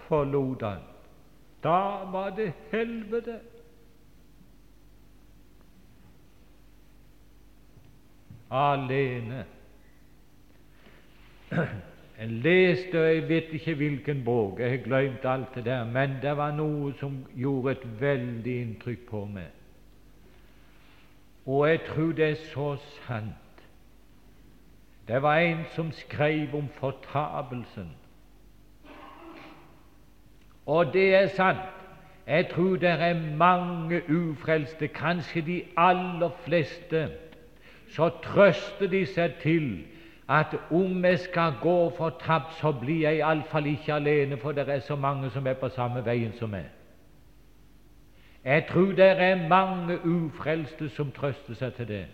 forlot 0.08 0.62
han, 0.62 0.84
da 1.64 1.80
var 2.12 2.30
det 2.38 2.52
helvete. 2.72 3.40
Alene. 8.52 9.46
Jeg 12.22 12.30
leste, 12.30 13.02
og 13.02 13.16
jeg 13.16 13.30
vet 13.30 13.54
ikke 13.54 13.74
hvilken 13.76 14.24
bok, 14.26 14.60
jeg 14.60 14.70
har 14.70 14.78
glemt 14.78 15.26
alt 15.26 15.56
det 15.56 15.66
der, 15.66 15.86
men 15.86 16.20
det 16.22 16.38
var 16.38 16.52
noe 16.54 16.94
som 17.00 17.16
gjorde 17.36 17.72
et 17.72 17.88
veldig 18.02 18.58
inntrykk 18.62 19.08
på 19.10 19.24
meg. 19.26 19.48
Og 21.46 21.70
jeg 21.70 21.82
tror 21.88 22.12
det 22.12 22.28
er 22.28 22.36
så 22.52 22.76
sant. 23.08 23.64
Det 25.08 25.22
var 25.22 25.38
en 25.38 25.66
som 25.76 25.92
skrev 25.92 26.56
om 26.56 26.70
fortapelsen. 26.78 27.90
Og 30.66 30.94
det 30.94 31.16
er 31.16 31.28
sant. 31.28 31.60
Jeg 32.28 32.50
tror 32.50 32.76
det 32.76 32.90
er 32.90 33.36
mange 33.38 34.02
ufrelste, 34.10 34.88
kanskje 34.88 35.42
de 35.42 35.64
aller 35.78 36.30
fleste, 36.46 37.10
så 37.92 38.10
trøster 38.24 38.88
de 38.88 39.06
seg 39.06 39.40
til 39.42 39.84
at 40.32 40.56
om 40.72 41.06
jeg 41.06 41.20
skal 41.20 41.54
gå 41.62 41.90
fortapt, 41.98 42.54
så 42.62 42.72
blir 42.72 43.02
jeg 43.02 43.20
iallfall 43.20 43.68
ikke 43.68 43.94
alene, 43.94 44.38
for 44.38 44.52
det 44.52 44.70
er 44.70 44.80
så 44.80 44.96
mange 44.96 45.30
som 45.30 45.48
er 45.48 45.60
på 45.60 45.70
samme 45.70 46.06
veien 46.06 46.32
som 46.40 46.50
meg. 46.50 46.70
Jeg 48.46 48.66
tror 48.70 48.96
det 48.98 49.10
er 49.22 49.48
mange 49.50 50.00
ufrelste 50.06 50.90
som 50.90 51.12
trøster 51.12 51.54
seg 51.60 51.74
til 51.78 51.88
det. 51.88 52.06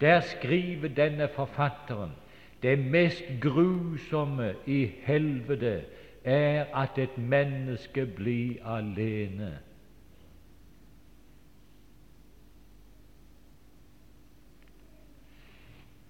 Der 0.00 0.20
skriver 0.20 0.88
denne 0.88 1.28
forfatteren 1.28 2.16
det 2.64 2.78
mest 2.78 3.24
grusomme 3.40 4.54
i 4.66 4.90
helvete 5.04 5.82
er 6.24 6.64
at 6.74 6.98
et 6.98 7.18
menneske 7.18 8.06
blir 8.06 8.64
alene. 8.64 9.58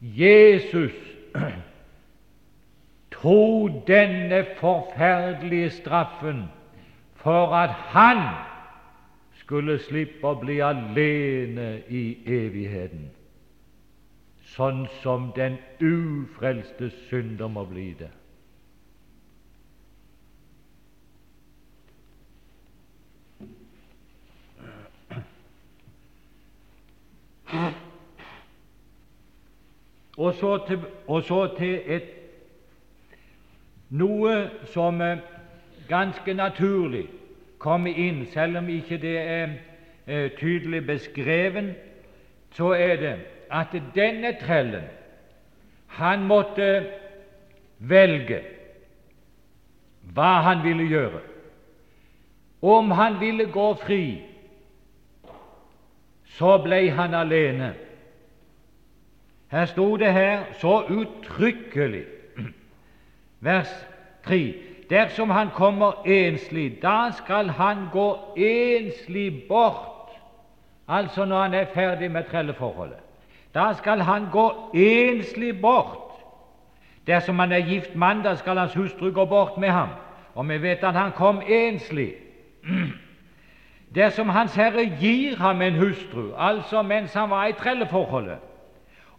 Jesus 0.04 0.92
tok 3.10 3.86
denne 3.86 4.46
forferdelige 4.56 5.70
straffen 5.70 6.44
for 7.14 7.54
at 7.54 7.70
han 7.70 8.18
skulle 9.32 9.78
slippe 9.80 10.26
å 10.28 10.34
bli 10.40 10.58
alene 10.60 11.82
i 11.88 12.18
evigheten, 12.28 13.10
sånn 14.52 14.84
som 15.00 15.32
den 15.36 15.56
ufrelste 15.80 16.90
synder 17.08 17.48
må 17.48 17.64
bli 17.68 17.96
det. 17.96 18.12
Og 30.16 30.34
så 30.34 30.58
til, 30.66 30.80
og 31.06 31.22
så 31.22 31.46
til 31.58 31.80
et, 31.86 32.10
noe 33.90 34.34
som 34.72 35.00
er 35.00 35.22
ganske 35.88 36.34
naturlig 36.34 37.06
kommer 37.58 37.90
inn, 37.96 38.26
selv 38.32 38.58
om 38.60 38.68
ikke 38.68 38.98
det 39.00 39.16
er 39.18 39.54
eh, 40.06 40.30
tydelig 40.38 40.86
beskreven, 40.86 41.72
så 42.54 42.74
er 42.76 42.96
det 43.00 43.14
at 43.50 43.72
denne 43.94 44.34
trellen 44.40 44.84
han 45.96 46.26
måtte 46.26 46.68
velge 47.78 48.40
hva 50.14 50.40
han 50.44 50.62
ville 50.64 50.84
gjøre. 50.90 51.22
Om 52.62 52.90
han 52.90 53.20
ville 53.20 53.46
gå 53.52 53.66
fri, 53.80 54.04
så 56.36 56.56
ble 56.64 56.90
han 56.90 57.14
alene. 57.14 57.72
Her 59.54 59.64
sto 59.64 59.96
det 59.96 60.12
her 60.12 60.40
så 60.58 60.82
uttrykkelig, 60.88 62.04
vers 63.40 63.86
3 64.24 64.54
Dersom 64.90 65.30
han 65.30 65.48
kommer 65.54 66.02
enslig, 66.06 66.82
da 66.82 67.10
skal 67.12 67.48
han 67.48 67.76
gå 67.92 68.18
enslig 68.36 69.42
bort. 69.48 70.10
Altså 70.88 71.24
når 71.24 71.42
han 71.42 71.54
er 71.54 71.64
ferdig 71.74 72.10
med 72.10 72.24
trelleforholdet. 72.24 72.96
Da 73.54 73.72
skal 73.72 74.00
han 74.00 74.26
gå 74.32 74.70
enslig 74.74 75.60
bort. 75.60 76.12
Dersom 77.06 77.38
han 77.38 77.52
er 77.52 77.66
gift 77.66 77.96
mann, 77.96 78.22
da 78.22 78.34
skal 78.34 78.58
hans 78.58 78.74
hustru 78.74 79.10
gå 79.10 79.24
bort 79.24 79.58
med 79.58 79.68
ham. 79.68 79.88
Og 80.34 80.48
vi 80.48 80.62
vet 80.62 80.84
at 80.84 80.94
han 80.94 81.12
kom 81.12 81.42
enslig. 81.48 82.12
Dersom 83.94 84.28
Hans 84.28 84.54
Herre 84.54 84.90
gir 85.00 85.36
ham 85.36 85.62
en 85.62 85.78
hustru, 85.78 86.32
altså 86.38 86.82
mens 86.82 87.14
han 87.14 87.30
var 87.30 87.46
i 87.46 87.52
trelleforholdet, 87.52 88.38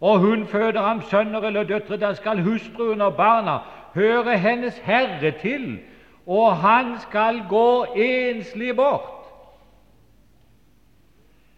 og 0.00 0.18
hun 0.18 0.46
føder 0.46 0.82
ham 0.82 1.02
sønner 1.02 1.40
eller 1.40 1.62
døtre, 1.62 1.96
da 1.96 2.14
skal 2.14 2.42
hustruen 2.42 3.00
og 3.00 3.16
barna 3.16 3.58
høre 3.94 4.38
hennes 4.38 4.78
herre 4.84 5.30
til, 5.40 5.78
og 6.26 6.56
han 6.56 6.98
skal 7.00 7.42
gå 7.48 7.84
enslig 7.96 8.76
bort. 8.76 9.12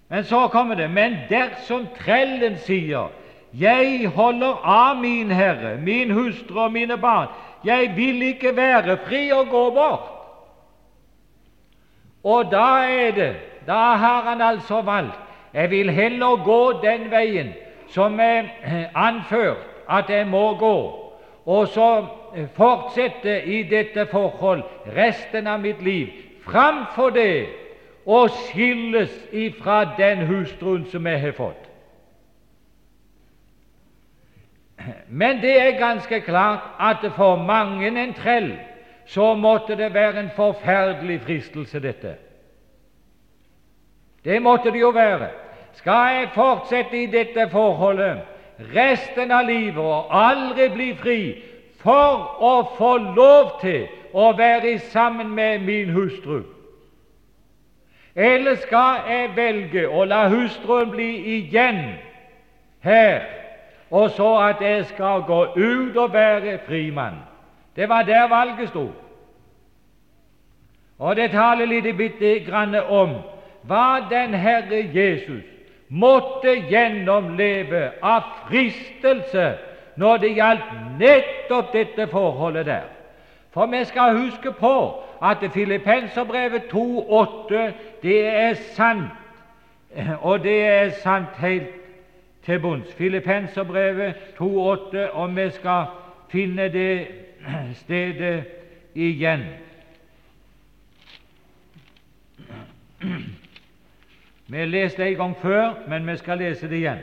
Men 0.08 0.24
så 0.24 0.48
kommer 0.48 0.74
det 0.74 0.90
Men 0.90 1.16
dersom 1.28 1.86
trellen 1.98 2.58
sier 2.58 3.08
jeg 3.58 4.08
holder 4.08 4.60
av 4.64 4.96
min 5.00 5.30
herre, 5.30 5.76
min 5.80 6.10
hustru 6.10 6.60
og 6.60 6.72
mine 6.72 6.96
barn, 6.96 7.28
jeg 7.64 7.92
vil 7.96 8.22
ikke 8.22 8.56
være 8.56 8.98
fri 9.06 9.30
og 9.32 9.48
gå 9.48 9.70
bort. 9.70 10.14
Og 12.24 12.50
da 12.52 12.84
er 12.84 13.10
det, 13.10 13.36
da 13.66 13.96
har 13.96 14.22
han 14.22 14.40
altså 14.40 14.80
valgt 14.80 15.18
jeg 15.52 15.70
vil 15.70 15.90
heller 15.90 16.44
gå 16.44 16.72
den 16.82 17.10
veien 17.10 17.52
som 17.88 18.20
er 18.20 18.48
anført 18.94 19.66
at 19.88 20.10
jeg 20.10 20.26
må 20.26 20.54
gå. 20.56 21.04
og 21.48 21.68
så 21.68 22.06
fortsette 22.54 23.44
i 23.44 23.62
dette 23.62 24.06
forhold 24.10 24.62
resten 24.96 25.46
av 25.46 25.60
mitt 25.60 25.80
liv, 25.82 26.10
framfor 26.44 27.14
det 27.16 27.46
å 28.04 28.26
skilles 28.28 29.14
ifra 29.32 29.78
den 29.96 30.26
hustruen 30.28 30.84
som 30.92 31.08
jeg 31.08 31.22
har 31.22 31.32
fått. 31.38 31.64
Men 35.08 35.40
det 35.40 35.56
er 35.56 35.80
ganske 35.80 36.20
klart 36.20 36.68
at 36.80 37.08
for 37.16 37.40
mange 37.40 37.88
en 37.88 38.14
trell 38.14 38.52
så 39.08 39.32
måtte 39.34 39.76
det 39.76 39.94
være 39.94 40.20
en 40.20 40.32
forferdelig 40.36 41.20
fristelse, 41.24 41.80
dette. 41.80 42.14
Det 44.24 44.42
måtte 44.42 44.68
det 44.72 44.84
jo 44.84 44.92
være. 44.92 45.30
Skal 45.78 46.14
jeg 46.14 46.28
fortsette 46.34 47.02
i 47.02 47.06
dette 47.06 47.44
forholdet 47.52 48.18
resten 48.74 49.30
av 49.30 49.46
livet 49.46 49.78
og 49.78 50.10
aldri 50.10 50.68
bli 50.74 50.86
fri 50.98 51.18
for 51.78 52.42
å 52.42 52.54
få 52.74 52.96
lov 53.14 53.52
til 53.60 53.84
å 54.12 54.32
være 54.34 54.78
sammen 54.90 55.30
med 55.36 55.62
min 55.62 55.92
hustru? 55.94 56.40
Eller 58.18 58.56
skal 58.64 59.06
jeg 59.06 59.36
velge 59.36 59.84
å 59.86 60.02
la 60.10 60.24
hustruen 60.32 60.90
bli 60.90 61.10
igjen 61.36 61.78
her, 62.82 63.22
og 63.94 64.10
så 64.16 64.32
at 64.48 64.64
jeg 64.64 64.88
skal 64.88 65.22
gå 65.28 65.44
ut 65.54 65.96
og 65.96 66.12
være 66.12 66.56
frimann? 66.66 67.20
Det 67.76 67.86
var 67.88 68.02
der 68.02 68.26
valget 68.28 68.72
sto. 68.72 68.88
Og 70.98 71.14
det 71.16 71.30
taler 71.30 71.70
litt 71.70 71.86
bitte 71.96 72.40
grann 72.48 72.74
om 72.74 73.14
hva 73.70 74.08
den 74.10 74.34
Herre 74.34 74.82
Jesus 74.90 75.46
måtte 75.88 76.54
gjennomleve 76.68 77.90
av 78.02 78.22
fristelse 78.48 79.54
når 79.96 80.16
det 80.22 80.34
gjaldt 80.36 80.72
nettopp 80.98 81.72
dette 81.72 82.06
forholdet 82.06 82.66
der. 82.66 82.86
For 83.50 83.66
vi 83.66 83.84
skal 83.84 84.18
huske 84.18 84.52
på 84.52 85.02
at 85.22 85.38
Filippenserbrevet 85.52 86.62
2,8 86.72 87.72
det 88.02 88.26
er 88.26 88.54
sant, 88.76 89.10
og 90.20 90.42
det 90.44 90.60
er 90.66 90.90
sant 91.02 91.34
helt 91.40 91.72
til 92.44 92.60
bunns. 92.60 92.92
Filippenserbrevet 92.94 94.14
2,8, 94.40 94.98
og 95.12 95.36
vi 95.36 95.50
skal 95.50 95.84
finne 96.30 96.68
det 96.68 97.06
stedet 97.82 98.44
igjen. 98.94 99.44
Vi 104.48 104.58
har 104.58 104.66
lest 104.66 104.96
det 104.96 105.06
en 105.06 105.16
gang 105.16 105.36
før, 105.36 105.74
men 105.88 106.06
vi 106.06 106.16
skal 106.16 106.38
lese 106.38 106.68
det 106.68 106.76
igjen. 106.76 106.98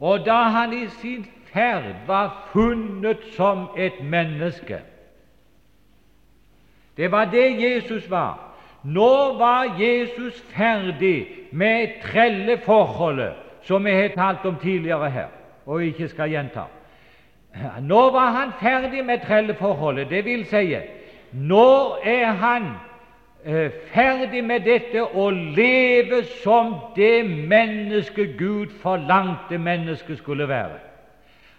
Og 0.00 0.26
da 0.26 0.42
han 0.52 0.72
i 0.72 0.86
sin 1.00 1.26
ferd 1.52 1.84
var 2.06 2.48
funnet 2.52 3.18
som 3.36 3.68
et 3.76 4.00
menneske 4.04 4.80
Det 6.96 7.10
var 7.10 7.24
det 7.24 7.62
Jesus 7.62 8.10
var. 8.10 8.52
Nå 8.84 9.38
var 9.38 9.80
Jesus 9.80 10.42
ferdig 10.52 11.26
med 11.52 11.88
trelleforholdet, 12.02 13.32
som 13.62 13.84
vi 13.84 13.90
har 13.90 14.08
talt 14.08 14.44
om 14.44 14.56
tidligere 14.56 15.10
her, 15.10 15.28
og 15.66 15.84
ikke 15.84 16.08
skal 16.08 16.30
gjenta. 16.30 16.66
Nå 17.80 18.10
var 18.10 18.30
han 18.30 18.52
ferdig 18.60 19.04
med 19.04 19.24
trelleforholdet, 19.26 20.10
det 20.10 20.24
vil 20.24 20.44
si, 20.46 20.76
nå 21.32 21.96
er 22.04 22.26
han 22.26 22.62
eh, 22.62 22.91
ferdig 23.92 24.44
med 24.44 24.60
dette 24.60 25.02
og 25.02 25.32
leve 25.32 26.22
som 26.42 26.74
det 26.96 27.24
mennesket 27.26 28.36
Gud 28.38 28.66
forlangte 28.82 29.58
mennesket 29.58 30.18
skulle 30.18 30.48
være. 30.48 30.78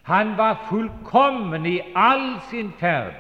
Han 0.04 0.38
var 0.38 0.66
fullkommen 0.70 1.66
i 1.66 1.80
all 1.96 2.40
sin 2.50 2.74
ferd, 2.80 3.14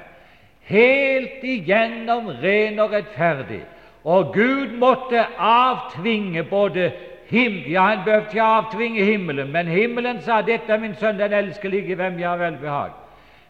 helt 0.59 1.43
igjennom 1.43 2.27
ren 2.43 2.79
og 2.79 2.91
rettferdig. 2.91 3.61
Og 4.03 4.33
Gud 4.33 4.77
måtte 4.79 5.25
avtvinge 5.39 6.43
både 6.43 6.91
himmelen 7.29 7.71
Ja, 7.71 7.81
han 7.81 8.03
behøvde 8.05 8.27
ikke 8.27 8.41
avtvinge 8.41 9.03
himmelen, 9.03 9.51
men 9.51 9.67
himmelen 9.67 10.21
sa 10.21 10.41
'Dette 10.41 10.73
er 10.73 10.79
min 10.79 10.95
sønn, 10.95 11.19
den 11.19 11.33
elskelige, 11.33 11.95
hvem 11.95 12.19
jeg 12.19 12.29
har 12.29 12.37
velbehag'. 12.37 12.91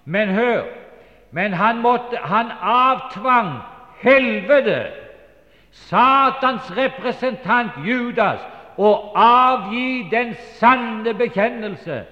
Men 0.06 0.30
hør, 0.30 0.62
men 1.32 1.54
han, 1.54 1.82
måtte, 1.82 2.17
han 2.17 2.45
avtvang 2.62 3.49
helvete, 4.02 4.86
Satans 5.73 6.69
representant 6.77 7.71
Judas, 7.86 8.39
å 8.77 9.12
avgi 9.15 10.07
den 10.12 10.33
sanne 10.59 11.13
bekjennelse 11.13 12.05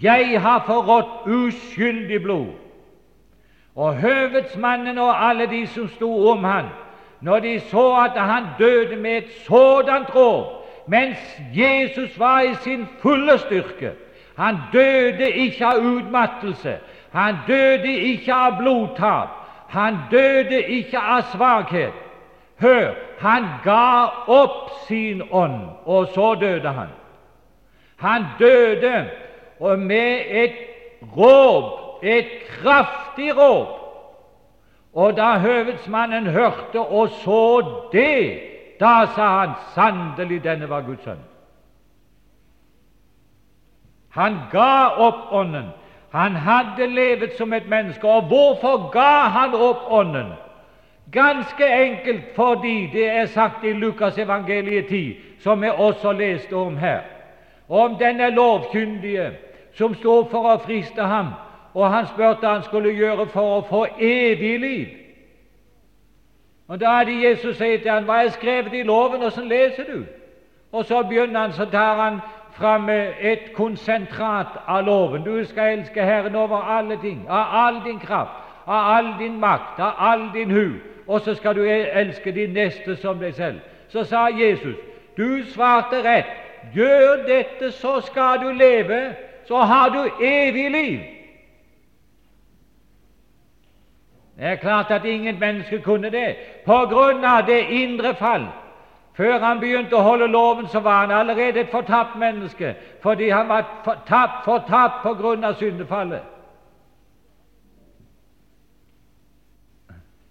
'Jeg 0.00 0.40
har 0.40 0.62
forrådt 0.66 1.26
uskyldig 1.26 2.22
blod'. 2.22 2.54
Og 3.76 3.94
høvedsmannen 3.94 4.98
og 4.98 5.28
alle 5.28 5.46
de 5.46 5.66
som 5.66 5.88
sto 5.88 6.28
om 6.30 6.44
han, 6.44 6.66
når 7.20 7.38
de 7.38 7.60
så 7.60 7.96
at 7.96 8.20
han 8.20 8.46
døde 8.58 8.96
med 8.96 9.16
et 9.16 9.30
sådant 9.46 10.14
råd, 10.14 10.44
mens 10.86 11.40
Jesus 11.54 12.18
var 12.18 12.40
i 12.40 12.54
sin 12.54 12.88
fulle 13.02 13.38
styrke 13.38 13.92
Han 14.36 14.56
døde 14.72 15.30
ikke 15.30 15.66
av 15.66 15.76
utmattelse, 15.76 16.78
han 17.12 17.36
døde 17.46 17.92
ikke 17.92 18.34
av 18.34 18.56
blodtap, 18.56 19.28
han 19.68 19.98
døde 20.10 20.62
ikke 20.62 20.98
av 20.98 21.22
svakhet. 21.22 21.92
Hør, 22.60 22.94
han 23.18 23.46
ga 23.64 24.06
opp 24.26 24.70
sin 24.88 25.22
ånd, 25.30 25.60
og 25.84 26.08
så 26.14 26.34
døde 26.34 26.68
han. 26.68 26.88
Han 27.96 28.24
døde 28.38 29.10
og 29.60 29.78
med 29.78 30.20
et 30.28 30.56
råp, 31.16 32.02
et 32.02 32.28
kraftig 32.48 33.36
råp. 33.36 33.76
Og 34.94 35.16
da 35.16 35.38
høvedsmannen 35.38 36.26
hørte 36.26 36.80
og 36.80 37.08
så 37.08 37.42
det, 37.92 38.40
da 38.80 39.06
sa 39.14 39.28
han 39.38 39.52
sannelig 39.74 40.40
denne 40.44 40.68
var 40.68 40.80
Guds 40.80 41.04
sønn. 41.04 41.20
Han 44.10 44.38
ga 44.52 44.96
opp 44.98 45.32
ånden. 45.32 45.70
Han 46.10 46.34
hadde 46.34 46.86
levet 46.86 47.36
som 47.38 47.52
et 47.52 47.68
menneske. 47.68 48.08
Og 48.08 48.22
hvorfor 48.22 48.88
ga 48.90 49.28
han 49.30 49.54
opp 49.54 49.86
ånden? 49.90 50.32
Ganske 51.12 51.66
enkelt 51.66 52.22
fordi 52.34 52.90
det 52.92 53.10
er 53.10 53.26
sagt 53.26 53.64
i 53.64 53.72
Lukas 53.72 54.18
evangeliet 54.18 54.86
10, 54.86 55.16
som 55.40 55.62
vi 55.62 55.68
også 55.68 56.12
leste 56.12 56.54
om 56.54 56.76
her, 56.76 57.00
om 57.68 57.96
denne 57.98 58.30
lovkyndige 58.30 59.30
som 59.74 59.94
sto 59.94 60.24
for 60.30 60.46
å 60.52 60.58
friste 60.62 61.02
ham, 61.02 61.32
og 61.74 61.90
han 61.90 62.06
spurte 62.06 62.42
hva 62.42 62.54
han 62.54 62.62
skulle 62.66 62.94
gjøre 62.94 63.26
for 63.30 63.58
å 63.58 63.66
få 63.68 63.86
evig 63.98 64.58
liv. 64.60 64.86
Og 66.68 66.80
Da 66.80 66.96
hadde 66.96 67.28
Jesus 67.28 67.56
sagt 67.56 67.82
til 67.82 67.90
ham, 67.90 68.04
'Hva 68.04 68.24
er 68.24 68.28
skrevet 68.28 68.74
i 68.74 68.82
loven? 68.82 69.22
Åssen 69.22 69.48
leser 69.48 69.84
du?' 69.84 70.06
Og 70.72 70.84
så 70.84 71.02
begynner 71.02 71.40
han, 71.40 71.52
så 71.52 71.64
tar 71.64 72.02
han 72.02 72.20
fram 72.52 72.88
et 73.20 73.52
konsentrat 73.54 74.46
av 74.66 74.84
loven. 74.84 75.24
Du 75.24 75.44
skal 75.44 75.78
elske 75.78 76.02
Herren 76.02 76.34
over 76.34 76.56
alle 76.56 76.98
ting, 77.02 77.26
av 77.28 77.46
all 77.66 77.84
din 77.84 77.98
kraft, 77.98 78.30
av 78.66 78.96
all 78.96 79.18
din 79.18 79.40
makt, 79.40 79.80
av 79.80 79.92
all 79.98 80.30
din 80.34 80.50
hu, 80.50 80.70
og 81.10 81.20
så 81.20 81.34
skal 81.34 81.56
du 81.56 81.64
elske 81.66 82.32
din 82.32 82.54
neste 82.54 82.94
som 82.96 83.18
deg 83.18 83.34
selv. 83.34 83.60
Så 83.88 84.04
sa 84.04 84.28
Jesus, 84.30 84.76
'Du 85.16 85.42
svarte 85.44 86.02
rett. 86.04 86.30
Gjør 86.74 87.26
dette, 87.26 87.72
så 87.72 88.00
skal 88.00 88.38
du 88.42 88.52
leve.' 88.52 89.14
så 89.50 89.56
har 89.56 89.88
du 89.88 90.24
evig 90.24 90.70
liv. 90.70 91.00
Det 94.36 94.46
er 94.46 94.54
klart 94.54 94.90
at 94.90 95.04
ingen 95.04 95.40
menneske 95.40 95.78
kunne 95.78 96.10
det 96.10 96.36
på 96.66 96.76
grunn 96.90 97.24
av 97.24 97.46
det 97.46 97.60
indre 97.60 98.14
fall. 98.14 98.46
Før 99.16 99.38
han 99.38 99.60
begynte 99.60 99.96
å 99.96 100.04
holde 100.06 100.26
loven, 100.26 100.68
så 100.68 100.80
var 100.80 101.00
han 101.00 101.10
allerede 101.10 101.60
et 101.60 101.70
fortapt 101.70 102.14
menneske, 102.18 102.74
fordi 103.02 103.28
han 103.28 103.48
var 103.48 103.66
fortapt, 103.84 104.44
fortapt 104.44 105.02
på 105.02 105.14
grunn 105.14 105.44
av 105.44 105.58
syndefallet. 105.58 106.22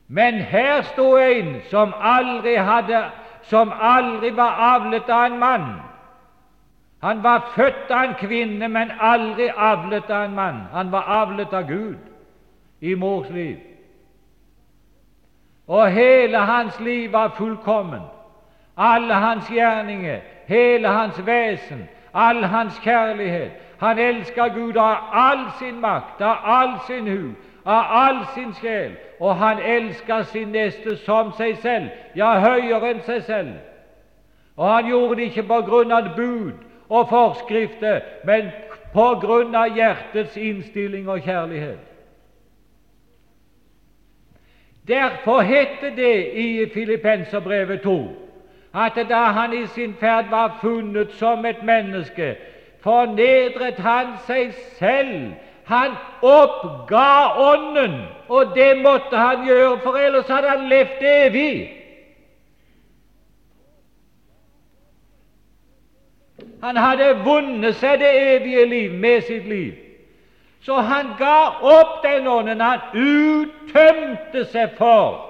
Men 0.10 0.34
her 0.34 0.82
sto 0.82 1.18
en 1.18 1.62
som 1.70 1.94
aldri 2.02 2.56
hadde 2.56 3.04
som 3.42 3.72
aldri 3.72 4.30
var 4.38 4.58
avlet 4.76 5.10
av 5.10 5.26
en 5.26 5.40
mann, 5.40 5.70
han 7.02 7.24
var 7.24 7.52
født 7.56 7.92
av 7.92 8.04
en 8.04 8.14
kvinne, 8.20 8.68
men 8.68 8.92
aldri 9.00 9.48
avlet 9.56 10.10
av 10.10 10.24
en 10.24 10.36
mann. 10.36 10.62
Han 10.72 10.92
var 10.92 11.02
avlet 11.02 11.54
av 11.54 11.68
Gud 11.68 11.98
i 12.80 12.96
mors 12.96 13.30
liv. 13.30 13.58
Og 15.68 15.92
hele 15.92 16.38
hans 16.38 16.80
liv 16.80 17.12
var 17.12 17.30
fullkommen. 17.38 18.02
Alle 18.78 19.14
hans 19.14 19.52
gjerninger, 19.52 20.20
hele 20.48 20.88
hans 20.88 21.26
vesen, 21.26 21.88
all 22.14 22.44
hans 22.44 22.80
kjærlighet. 22.84 23.52
Han 23.80 24.00
elsker 24.00 24.48
Gud 24.48 24.78
av 24.78 24.98
all 25.12 25.46
sin 25.60 25.80
makt, 25.80 26.22
av 26.22 26.38
all 26.44 26.80
sin 26.88 27.08
hu, 27.08 27.34
av 27.70 27.92
all 28.02 28.22
sin 28.34 28.54
sjel, 28.58 28.96
og 29.20 29.36
han 29.38 29.60
elska 29.62 30.24
sin 30.32 30.54
neste 30.56 30.96
som 31.06 31.34
seg 31.38 31.58
selv, 31.62 31.92
ja, 32.18 32.32
høyere 32.42 32.96
enn 32.96 33.04
seg 33.06 33.22
selv. 33.28 33.52
Og 34.58 34.66
han 34.68 34.90
gjorde 34.90 35.20
det 35.20 35.28
ikke 35.30 35.48
på 35.52 35.60
grunn 35.68 35.94
av 35.94 36.10
bud, 36.16 36.66
og 36.90 37.12
forskrifter, 37.12 38.02
men 38.26 38.50
på 38.94 39.06
grunn 39.22 39.54
av 39.56 39.78
hjertets 39.78 40.38
innstilling 40.38 41.10
og 41.10 41.22
kjærlighet. 41.22 41.86
Derfor 44.90 45.42
heter 45.46 45.94
det 45.96 46.16
i 46.34 46.70
Filippenserbrevet 46.74 47.82
2 47.82 48.00
at 48.74 48.98
da 49.10 49.24
han 49.34 49.54
i 49.54 49.68
sin 49.68 49.94
ferd 50.00 50.30
var 50.30 50.58
funnet 50.62 51.12
som 51.18 51.46
et 51.46 51.64
menneske, 51.64 52.36
fornedret 52.82 53.78
han 53.82 54.18
seg 54.28 54.54
selv. 54.78 55.34
Han 55.70 55.92
oppga 56.22 57.10
Ånden, 57.38 58.02
og 58.30 58.56
det 58.56 58.78
måtte 58.82 59.18
han 59.18 59.46
gjøre, 59.48 59.80
for 59.84 59.98
ellers 59.98 60.28
hadde 60.28 60.50
han 60.50 60.70
levd 60.70 61.04
evig. 61.06 61.76
Han 66.64 66.78
hadde 66.78 67.12
vunnet 67.26 67.78
seg 67.80 68.02
det 68.02 68.10
evige 68.34 68.66
liv 68.66 68.94
med 68.94 69.22
sitt 69.28 69.46
liv. 69.48 69.74
Så 70.66 70.82
han 70.82 71.14
ga 71.20 71.38
opp 71.62 72.02
den 72.04 72.28
ånden. 72.28 72.62
Han 72.62 72.80
uttømte 72.94 74.44
seg 74.52 74.74
for 74.78 75.26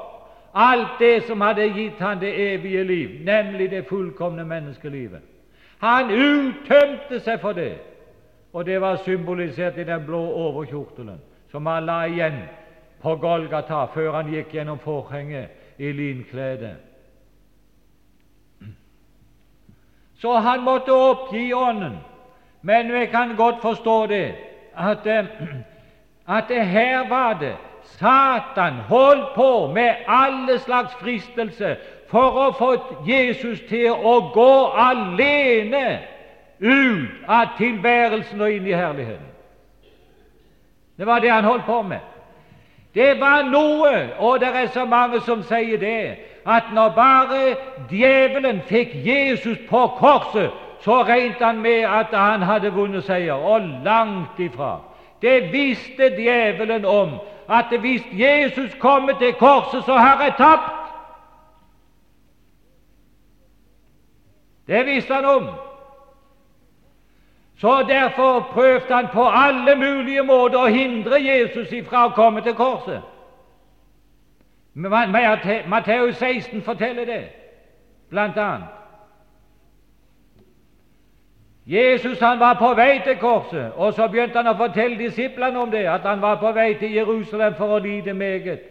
alt 0.56 0.98
det 1.00 1.28
som 1.28 1.42
hadde 1.42 1.68
gitt 1.76 2.00
han 2.00 2.22
det 2.22 2.32
evige 2.54 2.84
liv, 2.84 3.10
nemlig 3.26 3.70
det 3.72 3.86
fullkomne 3.90 4.46
menneskelivet. 4.46 5.22
Han 5.80 6.10
uttømte 6.12 7.20
seg 7.20 7.40
for 7.42 7.54
det, 7.54 7.76
og 8.54 8.66
det 8.66 8.82
var 8.82 8.96
symbolisert 9.06 9.78
i 9.78 9.84
den 9.84 10.06
blå 10.06 10.22
overkjortelen 10.34 11.20
som 11.52 11.66
han 11.66 11.86
la 11.86 12.04
igjen 12.06 12.42
på 13.02 13.16
Golgata 13.16 13.86
før 13.94 14.12
han 14.20 14.30
gikk 14.34 14.54
gjennom 14.54 14.80
forhenget 14.80 15.78
i 15.78 15.92
linkledet. 15.92 16.76
Så 20.20 20.34
han 20.44 20.64
måtte 20.64 20.92
oppgi 20.94 21.54
Ånden. 21.54 21.98
Men 22.62 22.94
vi 22.94 23.06
kan 23.06 23.36
godt 23.36 23.62
forstå 23.62 24.06
det, 24.08 24.36
at, 24.76 25.08
eh, 25.08 25.26
at 26.38 26.44
det 26.50 26.66
her 26.66 27.10
var 27.10 27.34
det 27.40 27.56
Satan 27.84 28.74
holdt 28.74 29.36
på 29.36 29.72
med 29.74 29.96
alle 30.08 30.60
slags 30.60 30.94
fristelse 31.00 31.78
for 32.10 32.36
å 32.44 32.52
få 32.52 32.70
Jesus 33.08 33.62
til 33.70 33.92
å 33.92 34.20
gå 34.34 34.54
alene 34.76 36.00
ut 36.60 37.10
av 37.28 37.58
tilværelsen 37.58 38.42
og 38.42 38.52
inn 38.52 38.68
i 38.68 38.76
herligheten. 38.76 39.28
Det 40.98 41.08
var 41.08 41.20
det 41.20 41.32
han 41.32 41.44
holdt 41.44 41.66
på 41.66 41.82
med. 41.82 42.00
Det 42.94 43.20
var 43.20 43.44
noe, 43.44 44.10
og 44.18 44.40
det 44.40 44.50
er 44.56 44.68
så 44.74 44.86
mange 44.86 45.22
som 45.22 45.44
sier 45.44 45.78
det, 45.80 46.18
at 46.48 46.74
når 46.74 46.90
bare 46.96 47.56
djevelen 47.92 48.62
fikk 48.68 48.96
Jesus 49.06 49.58
på 49.70 49.88
korset, 50.00 50.52
så 50.82 51.04
regnet 51.04 51.42
han 51.42 51.62
med 51.62 51.86
at 51.86 52.12
han 52.14 52.42
hadde 52.42 52.74
vunnet 52.74 53.04
seier, 53.04 53.34
og 53.34 53.62
langt 53.86 54.40
ifra. 54.40 54.80
Det 55.22 55.52
visste 55.54 56.10
djevelen 56.18 56.86
om, 56.86 57.20
at 57.50 57.80
hvis 57.80 58.04
Jesus 58.12 58.76
kommer 58.80 59.20
til 59.20 59.34
korset, 59.34 59.84
så 59.86 59.94
har 59.94 60.24
jeg 60.24 60.34
tapt. 60.38 60.76
Det 64.68 64.86
visste 64.86 65.14
han 65.14 65.26
om. 65.26 65.48
Så 67.60 67.86
Derfor 67.88 68.50
prøvde 68.52 68.94
han 68.94 69.08
på 69.14 69.24
alle 69.28 69.76
mulige 69.76 70.24
måter 70.24 70.60
å 70.60 70.72
hindre 70.72 71.20
Jesus 71.20 71.72
ifra 71.72 72.06
å 72.08 72.14
komme 72.16 72.42
til 72.42 72.56
korset. 72.56 73.02
Matteus 75.68 76.16
16 76.16 76.62
forteller 76.64 77.06
det, 77.06 77.24
blant 78.10 78.38
annet. 78.38 78.68
Jesus 81.66 82.20
han 82.20 82.40
var 82.40 82.54
på 82.54 82.72
vei 82.74 83.02
til 83.04 83.18
korset, 83.18 83.74
og 83.76 83.94
så 83.94 84.08
begynte 84.08 84.40
han 84.40 84.48
å 84.48 84.58
fortelle 84.58 84.98
disiplene 84.98 85.60
om 85.60 85.72
det, 85.72 85.84
at 85.86 86.08
han 86.08 86.22
var 86.22 86.40
på 86.40 86.54
vei 86.56 86.74
til 86.80 86.96
Jerusalem 86.96 87.60
for 87.60 87.76
å 87.76 87.82
lide 87.84 88.14
meget, 88.14 88.64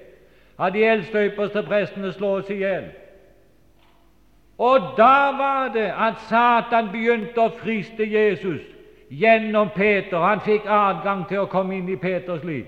at 0.58 0.72
de 0.72 0.84
eldste 0.84 1.26
ypperste 1.28 1.62
prestene 1.62 2.12
slås 2.12 2.48
i 2.50 2.62
hjel. 2.64 2.88
Og 4.58 4.96
da 4.96 5.30
var 5.36 5.70
det 5.76 5.92
at 5.92 6.24
Satan 6.32 6.88
begynte 6.90 7.44
å 7.44 7.52
friste 7.60 8.08
Jesus 8.08 8.77
gjennom 9.10 9.70
Peter. 9.74 10.18
Han 10.18 10.40
fikk 10.40 10.66
adgang 10.66 11.28
til 11.28 11.44
å 11.44 11.50
komme 11.50 11.78
inn 11.78 11.88
i 11.88 11.96
Peters 11.96 12.44
liv. 12.44 12.66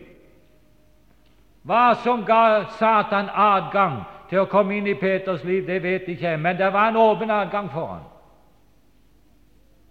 Hva 1.63 1.95
som 2.05 2.25
ga 2.25 2.71
Satan 2.79 3.29
adgang 3.35 4.01
til 4.31 4.45
å 4.45 4.49
komme 4.49 4.79
inn 4.79 4.87
i 4.89 4.97
Peters 4.97 5.45
liv, 5.45 5.67
det 5.67 5.83
vet 5.83 6.09
ikke 6.09 6.31
jeg, 6.31 6.41
men 6.41 6.57
det 6.57 6.73
var 6.73 6.89
en 6.89 6.97
åpen 6.97 7.31
adgang 7.31 7.69
for 7.73 7.87
ham. 7.87 8.07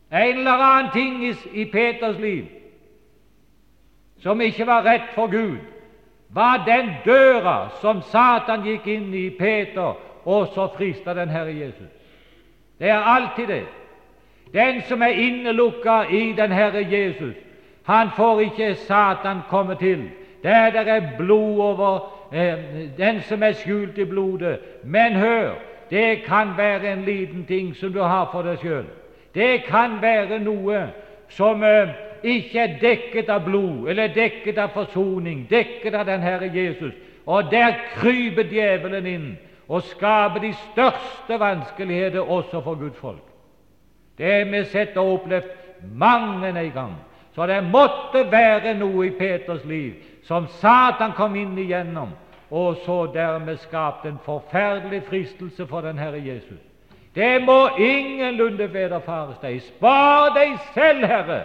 En 0.09 0.39
eller 0.39 0.63
annen 0.65 0.91
ting 0.91 1.19
i, 1.53 1.65
Peters 1.69 2.17
liv 2.17 2.47
som 4.19 4.41
ikke 4.41 4.65
var 4.67 4.83
rett 4.83 5.13
for 5.15 5.29
Gud, 5.31 5.59
var 6.29 6.63
den 6.65 6.89
døra 7.05 7.69
som 7.81 8.01
Satan 8.01 8.65
gikk 8.65 8.87
inn 8.87 9.13
i 9.15 9.29
Peter, 9.29 9.93
og 10.25 10.49
så 10.53 10.67
frista 10.75 11.13
den 11.13 11.29
Herre 11.29 11.53
Jesus. 11.55 11.87
Det 12.79 12.89
er 12.89 13.07
alltid 13.13 13.47
det. 13.47 13.65
Den 14.53 14.81
som 14.81 15.01
er 15.01 15.07
innelukka 15.07 16.01
i 16.09 16.33
den 16.37 16.51
Herre 16.51 16.87
Jesus, 16.91 17.35
han 17.83 18.09
får 18.15 18.39
ikke 18.39 18.75
Satan 18.75 19.37
komme 19.49 19.75
til. 19.75 20.09
Der 20.43 20.69
det 20.69 20.87
er 20.87 21.17
blod 21.17 21.59
over 21.59 22.13
eh, 22.33 22.53
den 22.97 23.21
som 23.21 23.43
er 23.43 23.51
skjult 23.51 23.97
i 23.97 24.05
blodet. 24.05 24.59
Men 24.83 25.13
hør, 25.13 25.51
det 25.89 26.23
kan 26.23 26.47
være 26.57 26.93
en 26.93 27.01
liten 27.01 27.45
ting 27.45 27.75
som 27.75 27.93
du 27.93 28.01
har 28.01 28.29
for 28.31 28.41
deg 28.41 28.57
sjøl. 28.61 28.85
Det 29.35 29.63
kan 29.63 30.01
være 30.01 30.39
noe 30.39 30.87
som 31.29 31.63
eh, 31.63 31.89
ikke 32.23 32.59
er 32.59 32.77
dekket 32.81 33.29
av 33.29 33.45
blod, 33.45 33.89
eller 33.89 34.13
dekket 34.13 34.57
av 34.57 34.73
forsoning, 34.73 35.47
dekket 35.49 35.95
av 35.95 36.05
den 36.05 36.21
Herre 36.21 36.51
Jesus. 36.53 36.93
Og 37.25 37.51
der 37.51 37.75
kryper 37.95 38.43
djevelen 38.49 39.05
inn 39.05 39.29
og 39.67 39.83
skaper 39.83 40.41
de 40.41 40.53
største 40.71 41.39
vanskeligheter 41.39 42.21
også 42.21 42.61
for 42.61 42.75
Guds 42.75 42.97
folk. 42.97 43.28
Det 44.19 44.33
har 44.33 44.49
vi 44.51 44.63
sett 44.67 44.97
og 44.99 45.13
opplevd 45.13 45.51
mange 45.95 46.47
en 46.47 46.71
gang. 46.75 46.95
Så 47.35 47.45
det 47.47 47.61
måtte 47.63 48.25
være 48.31 48.73
noe 48.75 49.05
i 49.07 49.13
Peters 49.15 49.63
liv 49.65 49.93
som 50.27 50.47
Satan 50.59 51.13
kom 51.15 51.37
inn 51.39 51.55
igjennom, 51.57 52.09
og 52.51 52.81
så 52.85 53.05
dermed 53.13 53.61
skapte 53.63 54.09
en 54.09 54.19
forferdelig 54.25 55.05
fristelse 55.07 55.67
for 55.67 55.81
den 55.81 55.97
Herre 55.97 56.19
Jesus. 56.19 56.59
Det 57.15 57.39
må 57.45 57.69
ingenlunde 57.77 58.67
vederfares 58.73 59.39
deg. 59.41 59.61
Spar 59.61 60.33
deg 60.35 60.57
selv, 60.73 61.05
Herre! 61.07 61.39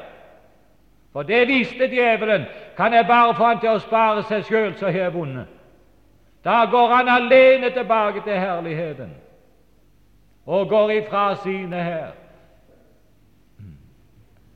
For 1.14 1.22
det 1.22 1.46
visste 1.48 1.86
djevelen. 1.86 2.44
Kan 2.76 2.92
jeg 2.92 3.06
bare 3.06 3.34
få 3.38 3.52
han 3.52 3.62
til 3.62 3.76
å 3.76 3.82
spare 3.84 4.26
seg 4.26 4.42
sjøl, 4.48 4.74
så 4.74 4.90
har 4.90 4.98
jeg 4.98 5.14
vunnet. 5.14 5.46
Da 6.44 6.64
går 6.70 6.90
han 6.90 7.08
alene 7.08 7.70
tilbake 7.70 8.26
til 8.26 8.36
herligheten 8.36 9.14
og 10.46 10.68
går 10.68 10.90
ifra 10.90 11.34
sine 11.40 11.82
her. 11.82 12.23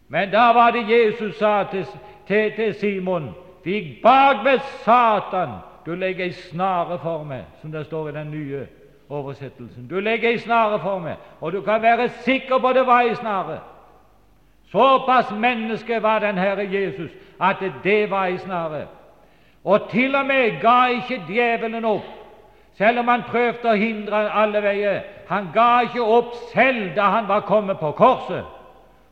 Men 0.08 0.30
da 0.30 0.52
var 0.52 0.70
det 0.70 0.88
Jesus 0.88 1.36
sa 1.36 1.64
til, 1.70 1.86
til, 2.26 2.52
til 2.56 2.74
Simon 2.74 3.34
fikk 3.64 4.02
bak 4.02 4.44
med 4.44 4.58
Satan, 4.84 5.58
du 5.86 5.94
legger 5.94 6.24
ei 6.24 6.32
snare 6.32 6.98
for 7.02 7.24
meg, 7.24 7.44
som 7.60 7.72
det 7.72 7.86
står 7.86 8.08
i 8.08 8.12
den 8.12 8.30
nye 8.30 8.66
oversettelsen. 9.08 9.88
Du 9.88 10.00
legger 10.00 10.30
ei 10.30 10.38
snare 10.38 10.78
for 10.80 11.00
meg, 11.04 11.16
og 11.40 11.52
du 11.52 11.60
kan 11.64 11.82
være 11.82 12.08
sikker 12.24 12.58
på 12.58 12.72
det 12.72 12.86
var 12.86 13.08
ei 13.08 13.14
snare. 13.14 13.58
Såpass 14.72 15.30
menneske 15.30 16.02
var 16.02 16.18
den 16.18 16.38
Herre 16.38 16.68
Jesus 16.72 17.10
at 17.40 17.62
det 17.84 18.10
var 18.10 18.26
ei 18.26 18.38
snare. 18.38 18.86
Og 19.64 19.88
til 19.90 20.14
og 20.14 20.26
med 20.26 20.60
ga 20.60 20.86
ikke 20.86 21.22
djevelen 21.28 21.84
opp, 21.84 22.04
selv 22.76 22.98
om 22.98 23.08
han 23.08 23.24
prøvde 23.28 23.72
å 23.72 23.80
hindre 23.80 24.28
alle 24.32 24.62
veier. 24.62 25.00
Han 25.28 25.48
ga 25.54 25.80
ikke 25.88 26.04
opp 26.04 26.36
selv 26.52 26.94
da 26.96 27.10
han 27.16 27.28
var 27.28 27.40
kommet 27.48 27.80
på 27.80 27.90
korset. 27.92 28.44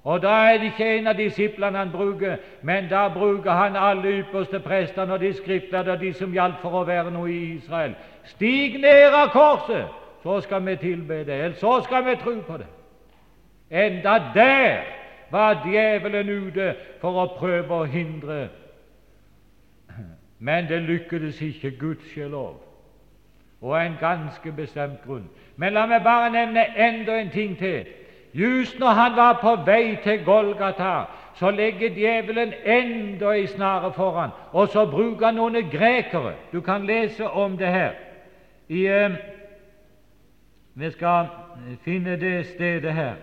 Og 0.06 0.22
da 0.22 0.28
er 0.28 0.58
det 0.58 0.64
ikke 0.70 0.86
en 0.98 1.06
av 1.10 1.16
disiplene 1.18 1.78
han 1.78 1.90
bruker, 1.90 2.36
men 2.62 2.86
da 2.90 3.08
bruker 3.08 3.50
han 3.50 3.76
alle 3.76 4.20
ypperste 4.20 4.60
prestene 4.62 5.12
og 5.12 5.20
de 5.20 5.32
skriftlærde 5.34 5.92
og 5.92 6.00
de 6.00 6.12
som 6.14 6.30
gjaldt 6.32 6.60
for 6.62 6.78
å 6.78 6.82
være 6.86 7.10
noe 7.10 7.26
i 7.26 7.40
Israel. 7.56 7.96
Stig 8.30 8.76
ned 8.78 9.16
av 9.18 9.32
korset, 9.34 9.90
så 10.22 10.38
skal 10.46 10.62
vi 10.66 10.76
tilbe 10.76 11.18
det, 11.26 11.40
eller 11.40 11.58
så 11.58 11.80
skal 11.82 12.06
vi 12.06 12.14
tro 12.22 12.36
på 12.46 12.60
det. 12.62 12.68
Enda 13.70 14.14
der 14.34 14.86
var 15.30 15.66
djevelen 15.66 16.30
ute 16.30 16.70
for 17.02 17.24
å 17.24 17.26
prøve 17.34 17.82
å 17.82 17.90
hindre. 17.90 18.40
Men 20.38 20.70
det 20.70 20.84
lykkedes 20.86 21.42
ikke, 21.42 21.74
gudskjelov, 21.82 22.54
og 23.60 23.78
en 23.82 23.98
ganske 24.00 24.52
bestemt 24.54 25.02
grunn. 25.02 25.26
Men 25.56 25.74
la 25.74 25.88
meg 25.90 26.06
bare 26.06 26.30
nevne 26.30 26.68
enda 26.78 27.18
en 27.18 27.34
ting 27.34 27.58
til. 27.58 28.05
Just 28.36 28.78
når 28.78 28.88
han 28.88 29.16
var 29.16 29.38
på 29.40 29.54
vei 29.64 29.96
til 30.04 30.24
Golgata, 30.24 31.04
så 31.34 31.50
legger 31.50 31.94
djevelen 31.94 32.52
enda 32.64 33.30
ei 33.32 33.42
en 33.42 33.48
snare 33.48 33.92
foran, 33.92 34.30
og 34.52 34.68
så 34.68 34.86
bruker 34.86 35.26
han 35.26 35.38
noen 35.40 35.70
grekere. 35.72 36.34
Du 36.52 36.60
kan 36.60 36.84
lese 36.86 37.28
om 37.28 37.56
det 37.56 37.68
her. 37.68 37.92
I, 38.68 38.86
eh, 38.86 39.16
vi 40.74 40.90
skal 40.90 41.26
finne 41.84 42.16
det 42.20 42.46
stedet 42.46 42.92
her. 42.92 43.14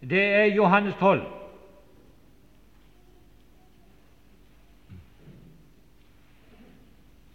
Det 0.00 0.24
er 0.24 0.44
Johannes 0.44 0.94
12. 0.94 1.22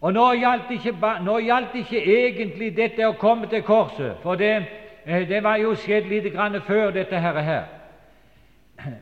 Og 0.02 0.14
nå 0.14 0.32
gjaldt, 0.32 0.72
ikke, 0.72 0.94
ikke 1.74 2.04
egentlig 2.06 2.78
dette 2.78 3.08
å 3.08 3.16
komme 3.20 3.48
til 3.48 3.62
korset, 3.64 4.16
for 4.24 4.36
det, 4.36 4.64
det 5.06 5.44
var 5.44 5.58
jo 5.58 5.76
skjedd 5.76 6.08
litt 6.10 6.34
grann 6.34 6.62
før 6.68 6.92
dette 6.92 7.20
her. 7.20 7.64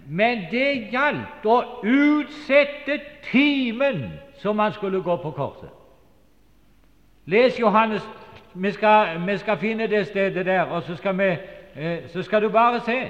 Men 0.07 0.47
det 0.51 0.89
gjaldt 0.91 1.45
å 1.45 1.59
utsette 1.83 2.99
timen 3.31 4.11
som 4.41 4.59
han 4.59 4.73
skulle 4.73 5.01
gå 5.01 5.15
på 5.21 5.31
korset. 5.31 5.69
Les 7.25 7.59
Johannes 7.59 8.05
vi 8.53 8.71
skal, 8.71 9.21
vi 9.27 9.37
skal 9.37 9.57
finne 9.57 9.87
det 9.87 10.07
stedet 10.07 10.45
der, 10.45 10.61
og 10.61 10.83
så 10.83 10.95
skal, 10.95 11.17
vi, 11.17 11.37
eh, 11.75 11.97
så 12.07 12.23
skal 12.23 12.41
du 12.41 12.49
bare 12.49 12.79
se 12.79 13.07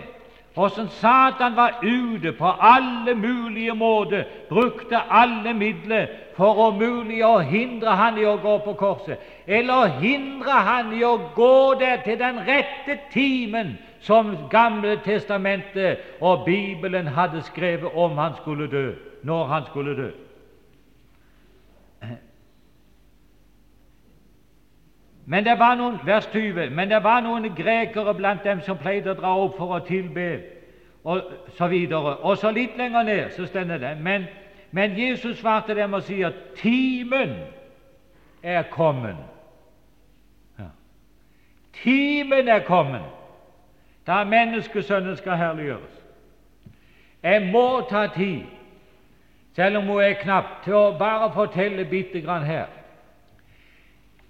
hvordan 0.53 0.89
Satan 0.89 1.55
var 1.55 1.79
ute 1.83 2.31
på 2.31 2.47
alle 2.59 3.15
mulige 3.15 3.75
måter, 3.75 4.23
brukte 4.49 4.97
alle 5.09 5.53
midler 5.53 6.07
for 6.35 6.59
å 6.59 6.71
mulig 6.75 7.21
å 7.25 7.37
hindre 7.39 7.95
han 7.95 8.17
i 8.17 8.25
å 8.25 8.37
gå 8.41 8.57
på 8.65 8.73
korset, 8.79 9.19
eller 9.47 9.99
hindre 10.01 10.51
han 10.51 10.91
i 10.93 11.03
å 11.03 11.17
gå 11.35 11.73
der 11.79 12.03
til 12.05 12.19
den 12.19 12.41
rette 12.47 12.99
timen 13.13 13.77
som 14.01 14.35
Gamle 14.49 14.97
testamentet 15.05 15.99
og 16.21 16.45
Bibelen 16.45 17.07
hadde 17.07 17.43
skrevet 17.47 17.95
om 17.95 18.17
han 18.17 18.35
skulle 18.41 18.67
dø, 18.67 18.91
når 19.23 19.45
han 19.45 19.65
skulle 19.69 19.95
dø. 19.95 20.09
Men 25.25 25.45
det 25.45 25.59
var 25.59 25.75
noen, 25.75 25.99
vers 26.05 26.25
20, 26.33 26.69
men 26.69 26.89
det 26.89 27.03
var 27.03 27.21
noen 27.21 27.55
grekere 27.55 28.13
blant 28.13 28.43
dem 28.43 28.61
som 28.65 28.77
pleide 28.77 29.13
å 29.13 29.19
dra 29.19 29.35
opp 29.43 29.57
for 29.57 29.75
å 29.75 29.83
tilbe, 29.85 30.41
og 31.03 31.21
så 31.57 31.67
videre. 31.67 32.17
Og 32.21 32.37
så 32.37 32.51
litt 32.51 32.77
lenger 32.77 33.03
ned 33.03 33.33
så 33.35 33.45
stender 33.45 33.77
det 33.81 33.95
men, 34.01 34.27
men 34.71 34.97
Jesus 34.97 35.39
svarte 35.39 35.75
dem 35.75 35.93
og 35.93 36.03
sier 36.03 36.33
timen 36.57 37.35
er 38.43 38.63
kommet. 38.73 39.17
Ja. 40.59 40.69
Timen 41.83 42.47
er 42.47 42.65
kommet 42.65 43.17
da 44.07 44.23
menneskesønnen 44.25 45.17
skal 45.17 45.37
herliggjøres. 45.37 45.97
Jeg 47.23 47.41
må 47.53 47.81
ta 47.89 48.07
tid, 48.15 48.41
selv 49.55 49.77
om 49.77 49.91
hun 49.93 50.01
er 50.01 50.17
knapp, 50.23 50.63
til 50.65 50.73
å 50.73 50.97
bare 50.97 51.29
fortelle 51.33 51.85
bitte 51.85 52.21
grann 52.25 52.45
her. 52.47 52.80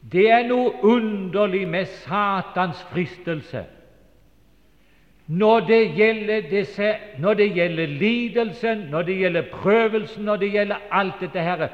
Det 0.01 0.31
er 0.31 0.47
noe 0.47 0.73
underlig 0.83 1.67
med 1.67 1.85
Satans 1.85 2.81
fristelse 2.89 3.65
når 5.31 5.59
det 5.59 5.95
disse, 6.49 6.95
når 7.19 7.33
det 7.33 7.53
gjelder 7.55 7.87
lidelsen, 7.87 8.77
når 8.77 9.01
det 9.01 9.17
gjelder 9.17 9.45
prøvelsen, 9.51 10.25
når 10.25 10.35
det 10.35 10.51
gjelder 10.51 10.75
alt 10.91 11.21
dette 11.21 11.39
her, 11.39 11.67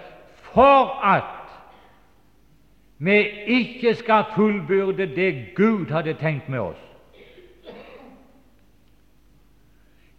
for 0.54 1.06
at 1.06 1.24
vi 2.98 3.18
ikke 3.46 3.96
skal 3.96 4.24
fullbyrde 4.36 5.08
det 5.16 5.56
Gud 5.56 5.90
hadde 5.92 6.14
tenkt 6.14 6.50
med 6.50 6.60
oss. 6.60 6.84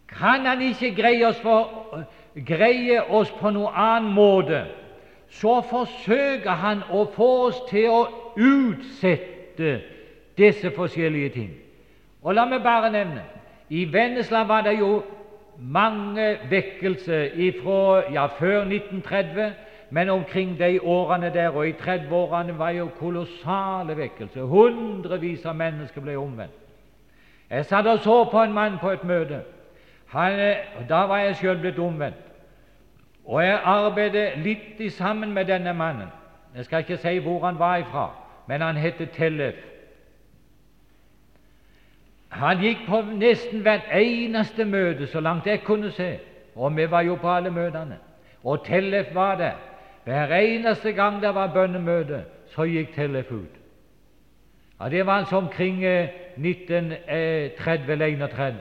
Kan 0.09 0.47
Han 0.47 0.63
ikke 0.63 0.95
greie 0.95 1.27
oss, 1.27 1.41
for, 1.41 2.05
greie 2.47 3.03
oss 3.11 3.31
på 3.31 3.51
noen 3.51 3.75
annen 3.75 4.15
måte 4.15 4.65
så 5.31 5.61
forsøker 5.70 6.51
han 6.51 6.83
å 6.91 7.05
få 7.14 7.29
oss 7.49 7.61
til 7.70 7.91
å 7.91 8.03
utsette 8.37 9.81
disse 10.39 10.70
forskjellige 10.76 11.29
ting. 11.29 11.51
Og 12.22 12.35
La 12.35 12.47
meg 12.49 12.62
bare 12.62 12.91
nevne 12.93 13.24
i 13.68 13.85
Vennesla 13.93 14.45
var 14.49 14.62
det 14.66 14.79
jo 14.79 15.03
mange 15.59 16.39
vekkelser 16.51 17.35
ifra, 17.35 18.12
ja, 18.12 18.26
før 18.26 18.64
1930, 18.64 19.53
men 19.91 20.09
omkring 20.09 20.59
de 20.59 20.81
årene 20.81 21.31
der, 21.35 21.49
og 21.49 21.68
i 21.68 21.72
30-årene 21.72 22.59
var 22.59 22.70
jo 22.70 22.89
kolossale 22.99 23.97
vekkelser. 23.97 24.43
Hundrevis 24.43 25.47
av 25.47 25.57
mennesker 25.57 26.05
ble 26.05 26.16
omvendt. 26.18 26.55
Jeg 27.51 27.64
satt 27.64 27.87
og 27.87 28.03
så 28.05 28.24
på 28.31 28.43
en 28.43 28.53
mann 28.53 28.76
på 28.81 28.91
et 28.91 29.05
møte. 29.05 29.41
Han, 30.12 30.41
da 30.89 31.05
var 31.09 31.24
jeg 31.24 31.37
sjøl 31.41 31.61
blitt 31.61 31.79
omvendt. 31.81 32.28
Og 33.29 33.45
jeg 33.45 33.61
arbeidet 33.64 34.39
litt 34.41 34.81
sammen 34.93 35.35
med 35.37 35.45
denne 35.45 35.74
mannen. 35.76 36.09
Jeg 36.57 36.64
skal 36.64 36.79
ikke 36.79 36.97
si 36.97 37.18
hvor 37.18 37.45
han 37.45 37.59
var 37.59 37.76
ifra, 37.76 38.11
men 38.47 38.61
han 38.61 38.76
het 38.76 39.11
Tellef. 39.12 39.55
Han 42.29 42.61
gikk 42.61 42.87
på 42.89 43.03
nesten 43.20 43.61
hvert 43.64 43.89
eneste 43.93 44.64
møte, 44.64 45.07
så 45.07 45.20
langt 45.20 45.47
jeg 45.47 45.62
kunne 45.64 45.91
se, 45.93 46.18
og 46.55 46.76
vi 46.76 46.91
var 46.91 47.01
jo 47.01 47.16
på 47.20 47.31
alle 47.31 47.51
møtene. 47.51 47.99
Og 48.45 48.64
Tellef 48.64 49.14
var 49.14 49.37
der. 49.37 49.53
Hver 50.05 50.37
eneste 50.37 50.93
gang 50.93 51.22
det 51.22 51.35
var 51.35 51.53
bønnemøte, 51.53 52.24
så 52.55 52.64
gikk 52.64 52.95
Tellef 52.95 53.33
ut. 53.33 53.55
Ja, 54.81 54.89
Det 54.89 55.07
var 55.07 55.12
altså 55.12 55.37
omkring 55.37 55.85
1930 55.85 57.93
eller 57.93 58.07
1931. 58.07 58.57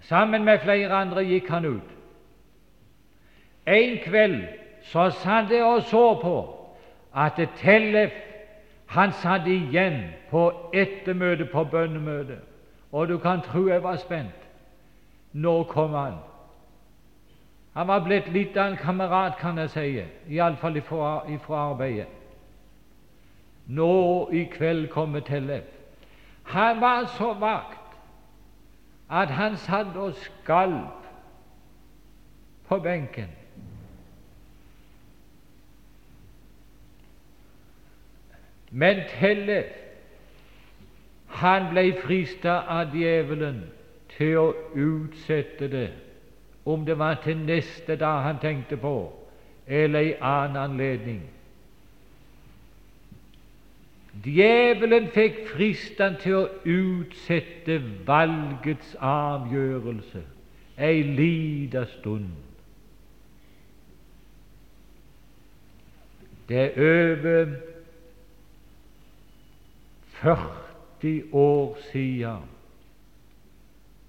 Sammen 0.00 0.44
med 0.44 0.58
flere 0.58 0.92
andre 0.92 1.24
gikk 1.24 1.48
han 1.48 1.64
ut. 1.64 1.95
En 3.66 3.98
kveld 4.04 4.42
så 4.82 5.10
satt 5.10 5.50
jeg 5.50 5.64
og 5.64 5.82
så 5.82 6.04
på 6.22 6.36
at 7.16 7.40
Tellef 7.58 8.12
han 8.86 9.12
satt 9.12 9.46
igjen 9.50 10.02
på 10.30 10.70
ettermøtet 10.72 11.50
på 11.50 11.64
bønnemøtet. 11.64 12.40
og 12.92 13.08
du 13.08 13.18
kan 13.18 13.40
tro 13.40 13.68
jeg 13.68 13.82
var 13.82 13.96
spent. 13.96 14.48
Nå 15.32 15.62
kom 15.62 15.94
han. 15.94 16.14
Han 17.74 17.88
var 17.88 18.04
blitt 18.04 18.28
litt 18.32 18.56
av 18.56 18.70
en 18.70 18.76
kamerat, 18.76 19.36
kan 19.38 19.58
jeg 19.58 19.70
si, 19.70 20.04
iallfall 20.32 20.76
ifra, 20.76 21.26
ifra 21.28 21.70
arbeidet. 21.70 22.06
Nå 23.66 24.28
i 24.32 24.44
kveld 24.44 24.88
kommer 24.88 25.20
Tellef. 25.20 25.64
Han 26.44 26.80
var 26.80 27.04
så 27.18 27.32
vakt 27.34 27.98
at 29.10 29.30
han 29.30 29.56
satt 29.56 29.96
og 29.96 30.14
skalv 30.14 30.86
på 32.68 32.78
benken. 32.78 33.28
Men 38.76 38.98
Tellef 39.08 39.72
han 41.40 41.70
ble 41.70 41.84
frista 42.02 42.58
av 42.68 42.92
djevelen 42.92 43.62
til 44.16 44.36
å 44.36 44.50
utsette 44.76 45.68
det, 45.72 45.88
om 46.68 46.84
det 46.84 46.98
var 47.00 47.16
til 47.24 47.38
neste 47.40 47.96
dag 47.96 48.22
han 48.26 48.40
tenkte 48.42 48.76
på, 48.80 48.94
eller 49.66 50.10
i 50.10 50.14
annen 50.20 50.58
anledning. 50.60 51.22
Djevelen 54.24 55.08
fikk 55.14 55.42
fristen 55.54 56.16
til 56.20 56.36
å 56.38 56.48
utsette 56.64 57.78
valgets 58.08 58.92
avgjørelse 59.00 60.22
ei 60.76 61.00
lita 61.16 61.86
stund. 61.96 62.28
Det 66.48 66.60
er 66.60 66.76
over 66.76 67.56
40 70.22 71.22
år 71.32 71.78
siden 71.92 72.56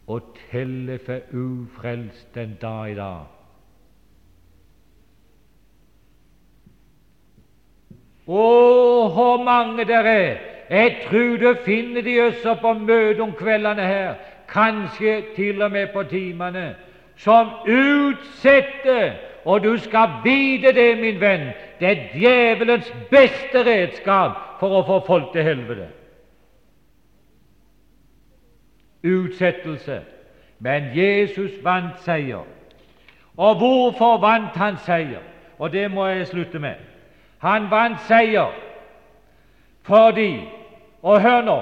og 0.08 0.22
telle 0.51 0.99
for 1.05 1.20
ufrelst 1.34 2.36
den 2.36 2.58
dag 2.62 2.91
i 2.91 2.95
dag. 2.95 3.26
Å, 8.28 8.45
hvor 9.14 9.43
mange 9.43 9.86
der 9.88 10.08
er! 10.12 10.38
Jeg 10.70 10.97
tror 11.08 11.38
du 11.38 11.53
finner 11.66 12.01
de 12.01 12.18
også 12.22 12.55
på 12.62 12.74
møte 12.74 13.24
om 13.24 13.32
kveldene 13.32 13.84
her, 13.88 14.16
kanskje 14.51 15.22
til 15.36 15.62
og 15.62 15.72
med 15.72 15.88
på 15.93 16.03
timene, 16.03 16.76
som 17.18 17.49
utsetter 17.68 19.16
Og 19.47 19.64
du 19.64 19.78
skal 19.78 20.10
vite 20.24 20.74
det, 20.76 20.97
min 20.99 21.22
venn, 21.22 21.45
det 21.80 21.88
er 21.88 22.01
djevelens 22.12 22.89
beste 23.08 23.62
redskap 23.64 24.60
for 24.60 24.76
å 24.76 24.82
få 24.84 24.97
folk 25.08 25.30
til 25.32 25.45
helvete 25.47 25.88
utsettelse. 29.08 30.01
Men 30.60 30.91
Jesus 30.95 31.51
vant 31.64 31.99
seier. 32.05 32.45
Og 33.38 33.58
hvorfor 33.58 34.18
vant 34.18 34.55
han 34.55 34.78
seier? 34.86 35.22
Og 35.60 35.72
det 35.72 35.91
må 35.91 36.05
jeg 36.05 36.28
slutte 36.28 36.60
med. 36.60 36.76
Han 37.39 37.72
vant 37.72 38.01
seier 38.08 38.53
fordi 39.88 40.41
Og 41.01 41.22
hør 41.22 41.41
nå 41.41 41.62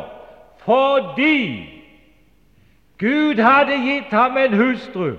fordi 0.65 1.69
Gud 2.97 3.41
hadde 3.41 3.75
gitt 3.83 4.09
ham 4.11 4.37
en 4.37 4.53
hustru. 4.57 5.11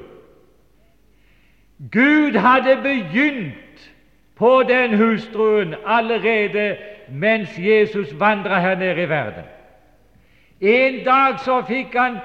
Gud 1.93 2.39
hadde 2.39 2.77
begynt 2.83 3.93
på 4.37 4.63
den 4.69 4.97
hustruen 4.97 5.75
allerede 5.87 6.77
mens 7.09 7.59
Jesus 7.59 8.21
vandra 8.21 8.61
her 8.61 8.75
nede 8.75 9.03
i 9.03 9.09
verden. 9.09 9.45
En 10.61 11.05
dag 11.05 11.41
så 11.41 11.61
fikk 11.63 11.95
han, 11.97 12.19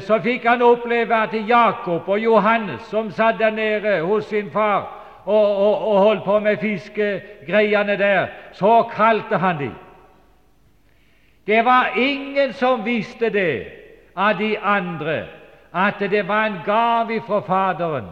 så 0.00 0.18
fikk 0.22 0.46
han 0.46 0.62
oppleve 0.62 1.14
at 1.14 1.34
Jakob 1.48 2.08
og 2.08 2.18
Johannes, 2.18 2.82
som 2.90 3.10
satt 3.10 3.38
der 3.38 3.50
nede 3.50 4.00
hos 4.02 4.24
sin 4.24 4.50
far 4.50 4.96
og, 5.24 5.56
og, 5.56 5.88
og 5.88 5.98
holdt 5.98 6.24
på 6.24 6.38
med 6.38 6.56
fiskegreiene 6.56 7.96
der, 7.96 8.26
så 8.52 8.82
kalte 8.82 9.36
han 9.36 9.58
dem. 9.58 9.74
Det 11.46 11.64
var 11.64 11.92
ingen 11.96 12.52
som 12.52 12.84
visste 12.84 13.30
det 13.30 13.66
av 14.16 14.38
de 14.38 14.58
andre, 14.58 15.26
at 15.74 16.00
det 16.00 16.28
var 16.28 16.46
en 16.46 16.58
gave 16.66 17.22
fra 17.26 17.40
Faderen. 17.40 18.10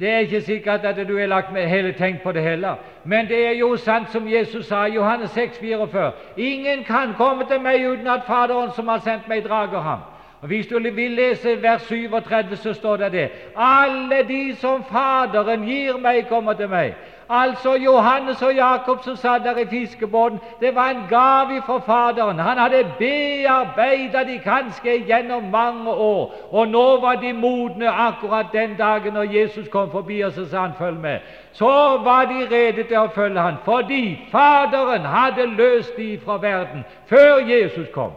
Det 0.00 0.10
er 0.10 0.18
ikke 0.18 0.40
sikkert 0.40 0.84
at 0.84 1.08
du 1.08 1.18
har 1.18 1.26
lagt 1.26 1.52
med 1.52 1.68
hele 1.68 1.92
tenkt 1.92 2.22
på 2.22 2.32
det 2.32 2.42
heller, 2.42 2.74
men 3.04 3.28
det 3.28 3.46
er 3.46 3.52
jo 3.52 3.76
sant 3.76 4.10
som 4.12 4.28
Jesus 4.28 4.66
sa 4.66 4.84
i 4.84 4.94
Johannes 4.94 5.30
6, 5.30 5.58
44. 5.58 6.12
Ingen 6.36 6.84
kan 6.84 7.14
komme 7.16 7.44
til 7.50 7.60
meg 7.60 7.86
uten 7.88 8.06
at 8.06 8.26
Faderen 8.26 8.70
som 8.76 8.88
har 8.88 8.98
sendt 9.04 9.28
meg, 9.28 9.44
drager 9.44 9.80
ham. 9.80 9.98
Og 10.40 10.46
Hvis 10.46 10.66
du 10.66 10.78
vil 10.78 11.10
lese 11.10 11.62
vers 11.62 11.82
37, 11.82 12.56
så 12.56 12.72
står 12.72 12.96
det 12.96 13.12
det. 13.12 13.28
Alle 13.56 14.22
de 14.28 14.56
som 14.56 14.84
Faderen 14.84 15.64
gir 15.64 15.96
meg, 15.96 16.28
kommer 16.28 16.52
til 16.52 16.68
meg. 16.68 16.94
Altså 17.30 17.74
Johannes 17.74 18.42
og 18.42 18.54
Jakob 18.54 19.02
som 19.04 19.16
satt 19.16 19.44
der 19.44 19.56
i 19.56 19.66
fiskebåten, 19.66 20.38
det 20.60 20.74
var 20.74 20.88
en 20.88 21.02
gave 21.08 21.62
fra 21.66 21.78
Faderen. 21.78 22.38
Han 22.38 22.58
hadde 22.58 22.92
bearbeidet 22.98 24.26
de 24.26 24.38
kanskje 24.38 25.04
gjennom 25.06 25.42
mange 25.42 25.90
år, 25.90 26.34
og 26.50 26.68
nå 26.68 27.00
var 27.00 27.14
de 27.14 27.32
modne 27.32 27.90
akkurat 27.90 28.46
den 28.52 28.76
dagen 28.76 29.12
når 29.12 29.22
Jesus 29.22 29.68
kom 29.68 29.90
forbi 29.90 30.20
og 30.20 30.32
så 30.32 30.48
sa 30.48 30.60
han 30.60 30.72
'følg 30.78 31.00
med'. 31.00 31.20
Så 31.52 32.00
var 32.04 32.24
de 32.24 32.48
rede 32.56 32.82
til 32.82 32.96
å 32.96 33.08
følge 33.14 33.40
han, 33.40 33.54
fordi 33.64 34.18
Faderen 34.32 35.04
hadde 35.04 35.46
løst 35.46 35.96
de 35.96 36.20
fra 36.24 36.36
verden 36.36 36.84
før 37.06 37.36
Jesus 37.36 37.88
kom 37.92 38.12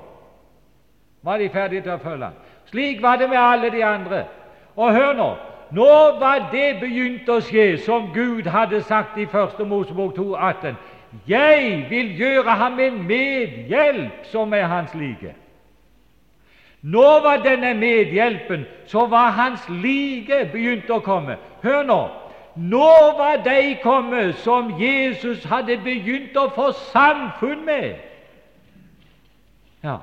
var 1.24 1.38
de 1.38 1.50
ferdige 1.50 1.82
til 1.82 1.92
å 1.92 2.02
følge 2.02 2.26
ham. 2.26 2.34
Slik 2.66 3.02
var 3.02 3.16
det 3.16 3.30
med 3.30 3.38
alle 3.38 3.70
de 3.70 3.86
andre. 3.86 4.24
Og 4.76 4.94
hør 4.94 5.14
nå 5.14 5.30
nå 5.72 5.92
var 6.20 6.50
det 6.52 6.80
begynt 6.82 7.30
å 7.30 7.40
skje 7.44 7.78
som 7.86 8.10
Gud 8.14 8.48
hadde 8.48 8.82
sagt 8.84 9.18
i 9.18 9.28
1. 9.28 9.62
Mosebok 9.68 10.18
2,18. 10.18 10.76
Jeg 11.28 11.86
vil 11.90 12.12
gjøre 12.20 12.56
ham 12.60 12.80
en 12.80 13.04
medhjelp 13.08 14.26
som 14.32 14.54
er 14.54 14.68
hans 14.72 14.94
like. 14.96 15.36
Nå 16.82 17.08
var 17.24 17.44
denne 17.44 17.74
medhjelpen, 17.78 18.66
så 18.88 19.06
var 19.06 19.32
hans 19.38 19.68
like 19.70 20.46
begynt 20.54 20.90
å 20.90 21.00
komme. 21.00 21.38
Hør 21.64 21.84
nå! 21.84 22.02
Nå 22.56 22.92
var 23.18 23.38
de 23.46 23.78
kommet 23.84 24.36
som 24.44 24.74
Jesus 24.80 25.44
hadde 25.48 25.78
begynt 25.86 26.36
å 26.36 26.50
få 26.52 26.72
samfunn 26.92 27.62
med. 27.66 28.02
Ja, 29.84 30.02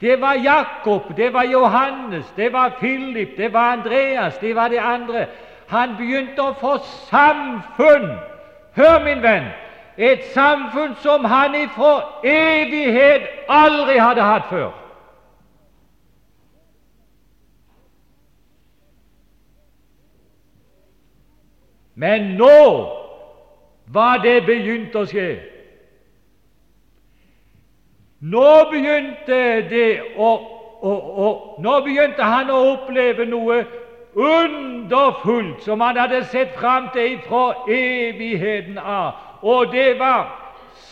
det 0.00 0.20
var 0.20 0.34
Jakob, 0.34 1.16
det 1.16 1.32
var 1.32 1.42
Johannes, 1.42 2.32
det 2.36 2.52
var 2.52 2.68
Philip, 2.80 3.36
det 3.36 3.52
var 3.52 3.72
Andreas, 3.72 4.38
det 4.38 4.54
var 4.54 4.68
de 4.68 4.80
andre. 4.80 5.26
Han 5.68 5.96
begynte 5.96 6.42
å 6.42 6.54
få 6.60 6.78
samfunn. 7.10 8.12
Hør, 8.76 9.04
min 9.04 9.22
venn, 9.22 9.48
et 9.98 10.22
samfunn 10.34 10.94
som 11.02 11.24
han 11.24 11.54
ifra 11.58 12.22
evighet 12.22 13.26
aldri 13.48 13.98
hadde 13.98 14.22
hatt 14.22 14.46
før. 14.50 14.70
Men 21.98 22.36
nå 22.38 22.58
var 23.90 24.20
det 24.22 24.44
begynt 24.46 24.94
å 24.94 25.02
skje. 25.10 25.57
Nå 28.20 28.70
begynte, 28.70 29.40
å, 30.18 30.30
å, 30.82 30.92
å, 30.92 31.28
nå 31.62 31.74
begynte 31.86 32.22
han 32.26 32.50
å 32.50 32.58
oppleve 32.72 33.26
noe 33.30 33.60
underfullt 34.18 35.62
som 35.62 35.80
han 35.80 35.98
hadde 36.00 36.24
sett 36.32 36.56
fram 36.58 36.88
til 36.94 37.20
fra 37.28 37.52
evigheten 37.70 38.78
av, 38.78 39.12
og 39.42 39.70
det 39.70 39.92
var 40.00 40.32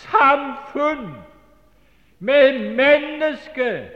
samfunn 0.07 1.16
med 2.18 2.61
mennesker 2.79 3.89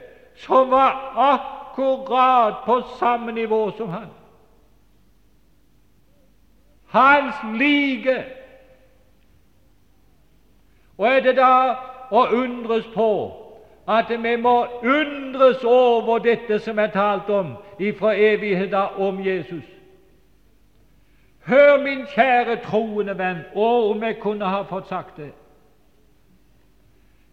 som 0.43 0.70
var 0.70 0.99
akkurat 1.16 2.64
på 2.64 2.81
samme 2.99 3.33
nivå 3.33 3.70
som 3.76 3.89
han. 3.95 4.11
Hans 6.91 7.35
like. 7.55 8.24
Og 10.99 11.07
er 11.07 11.20
det 11.20 11.37
da 11.39 11.89
og 12.11 12.28
undres 12.32 12.86
på 12.94 13.36
at 13.88 14.22
vi 14.22 14.36
må 14.36 14.66
undres 14.82 15.64
over 15.64 16.18
dette 16.18 16.58
som 16.58 16.78
er 16.78 16.86
talt 16.86 17.30
om 17.30 17.56
ifra 17.78 18.14
evigheten 18.16 18.74
om 18.96 19.26
Jesus. 19.26 19.64
Hør, 21.46 21.82
min 21.82 22.06
kjære 22.06 22.56
troende 22.56 23.18
venn, 23.18 23.38
og 23.54 23.90
om 23.90 24.02
jeg 24.02 24.18
kunne 24.20 24.44
ha 24.44 24.62
fått 24.62 24.88
sagt 24.88 25.16
det. 25.16 25.32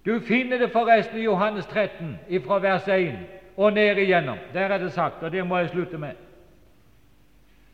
Du 0.05 0.19
finner 0.19 0.57
det 0.57 0.71
forresten 0.71 1.19
i 1.19 1.23
Johannes 1.23 1.65
13, 1.65 2.19
ifra 2.29 2.59
vers 2.59 2.87
1 2.87 3.13
og 3.57 3.73
ned 3.73 3.97
igjennom. 3.97 4.37
Der 4.53 4.61
er 4.61 4.77
det 4.77 4.93
sagt, 4.93 5.23
og 5.23 5.31
det 5.31 5.47
må 5.47 5.57
jeg 5.57 5.69
slutte 5.69 5.97
med. 5.97 6.15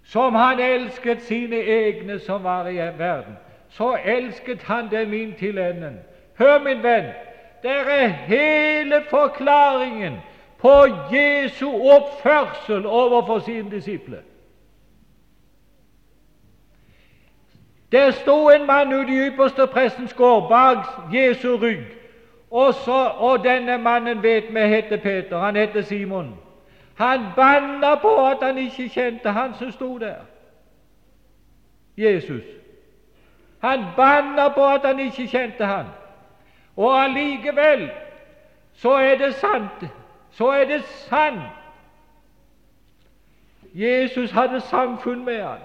Som 0.04 0.36
han 0.36 0.60
elsket 0.60 1.22
sine 1.22 1.56
egne 1.56 2.20
som 2.20 2.44
var 2.44 2.68
i 2.68 2.78
verden, 2.78 3.38
så 3.70 3.98
elsket 4.06 4.64
han 4.64 4.90
dem 4.92 5.14
inn 5.14 5.36
til 5.40 5.58
enden. 5.58 6.00
Hør, 6.38 6.60
min 6.60 6.84
venn, 6.84 7.06
der 7.64 7.84
er 7.84 8.08
hele 8.08 9.04
forklaringen 9.10 10.14
på 10.58 10.86
Jesu 11.14 11.72
oppførsel 11.92 12.86
overfor 12.86 13.40
sine 13.40 13.72
disipler. 13.72 14.18
Der 17.92 18.12
sto 18.12 18.50
en 18.50 18.66
mann 18.66 18.94
ute 18.94 19.14
i 19.14 19.28
ypperste 19.28 19.68
prestens 19.68 20.14
gård 20.14 20.50
bak 20.50 20.78
Jesu 21.14 21.58
rygg. 21.58 21.86
Og, 22.52 22.74
så, 22.74 23.12
og 23.18 23.44
denne 23.44 23.78
mannen 23.78 24.24
vet 24.24 24.54
vi 24.54 24.60
heter 24.60 24.98
Peter. 24.98 25.40
Han 25.40 25.56
heter 25.56 25.82
Simon. 25.82 26.38
Han 26.96 27.20
banna 27.36 27.96
på 27.96 28.28
at 28.28 28.38
han 28.42 28.58
ikke 28.58 28.90
kjente 28.90 29.30
han 29.30 29.54
som 29.60 29.72
sto 29.72 29.98
der. 29.98 30.16
Jesus. 31.98 32.44
Han 33.60 33.86
banna 33.96 34.50
på 34.50 34.68
at 34.68 34.82
han 34.84 35.00
ikke 35.00 35.28
kjente 35.28 35.66
han. 35.66 35.86
Og 36.78 37.04
allikevel 37.04 37.90
så 38.74 38.92
er 38.92 39.16
det 39.18 39.36
sant. 39.36 39.86
Så 40.32 40.48
er 40.48 40.66
det 40.66 40.84
sant. 40.84 41.42
Jesus 43.74 44.32
hadde 44.32 44.62
samfunn 44.62 45.26
med 45.26 45.42
han. 45.44 45.60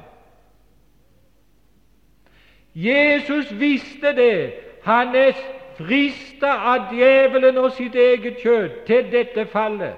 Jesus 2.74 3.60
visste 3.60 4.16
det. 4.16 4.52
Han 4.84 5.14
er 5.14 5.32
frista 5.78 6.52
av 6.72 6.94
djevelen 6.94 7.58
og 7.58 7.72
sitt 7.72 7.94
eget 7.94 8.38
kjød 8.42 8.68
til 8.86 9.12
dette 9.12 9.46
fallet. 9.46 9.94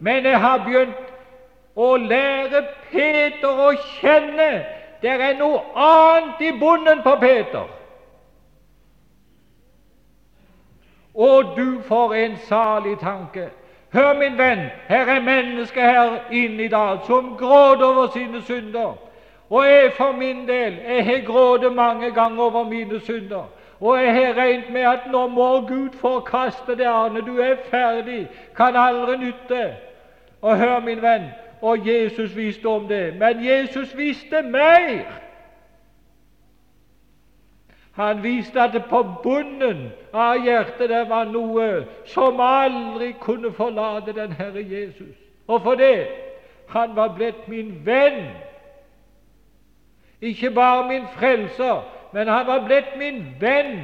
Men 0.00 0.24
jeg 0.24 0.40
har 0.40 0.64
begynt 0.64 1.12
å 1.76 1.96
lære 1.96 2.64
Peter 2.90 3.62
å 3.68 3.72
kjenne. 4.00 4.50
Det 5.02 5.12
er 5.12 5.38
noe 5.38 5.62
annet 5.74 6.40
i 6.40 6.52
bunnen 6.58 7.02
på 7.04 7.16
Peter. 7.20 7.75
Å, 11.16 11.42
du 11.56 11.80
for 11.88 12.14
en 12.14 12.36
salig 12.48 12.98
tanke! 13.00 13.48
Hør, 13.92 14.12
min 14.18 14.38
venn, 14.38 14.66
her 14.88 15.08
er 15.08 15.22
mennesker 15.24 15.80
her 15.80 16.16
inne 16.30 16.66
i 16.66 16.68
dag 16.68 16.98
som 17.06 17.36
gråter 17.38 17.84
over 17.86 18.10
sine 18.12 18.42
synder. 18.42 18.98
Og 19.50 19.64
jeg 19.64 19.92
for 19.96 20.12
min 20.12 20.42
del 20.48 20.76
jeg 20.82 21.04
har 21.06 21.22
grått 21.24 21.64
mange 21.72 22.10
ganger 22.10 22.42
over 22.42 22.64
mine 22.68 23.00
synder. 23.00 23.46
Og 23.80 24.02
jeg 24.02 24.12
har 24.14 24.36
regnet 24.36 24.70
med 24.72 24.88
at 24.88 25.08
nå 25.12 25.26
må 25.28 25.60
Gud 25.68 25.96
forkaste 26.00 26.76
det, 26.76 26.86
Arne. 26.86 27.20
Du 27.20 27.38
er 27.40 27.56
ferdig, 27.70 28.26
kan 28.56 28.76
aldri 28.76 29.16
nytte. 29.16 29.66
Og 30.42 30.58
hør, 30.58 30.80
min 30.80 31.02
venn, 31.02 31.30
og 31.62 31.88
Jesus 31.88 32.36
visste 32.36 32.66
om 32.66 32.88
det. 32.88 33.14
Men 33.18 33.44
Jesus 33.44 33.96
visste 33.96 34.42
mer. 34.42 35.04
Han 37.96 38.22
viste 38.22 38.60
at 38.60 38.72
det 38.72 38.84
på 38.84 39.02
bunnen 39.22 39.92
av 40.12 40.44
hjertet 40.44 40.90
der 40.90 41.06
var 41.08 41.24
noe 41.24 41.86
som 42.04 42.40
aldri 42.40 43.14
kunne 43.20 43.52
forlate 43.56 44.12
den 44.12 44.32
Herre 44.36 44.60
Jesus. 44.60 45.16
Og 45.48 45.62
for 45.62 45.74
det 45.74 46.06
han 46.68 46.96
var 46.96 47.14
blitt 47.16 47.48
min 47.48 47.86
venn. 47.86 48.26
Ikke 50.20 50.50
bare 50.50 50.88
min 50.88 51.06
frelser, 51.16 51.84
men 52.12 52.28
han 52.28 52.46
var 52.46 52.66
blitt 52.66 52.98
min 52.98 53.22
venn. 53.40 53.80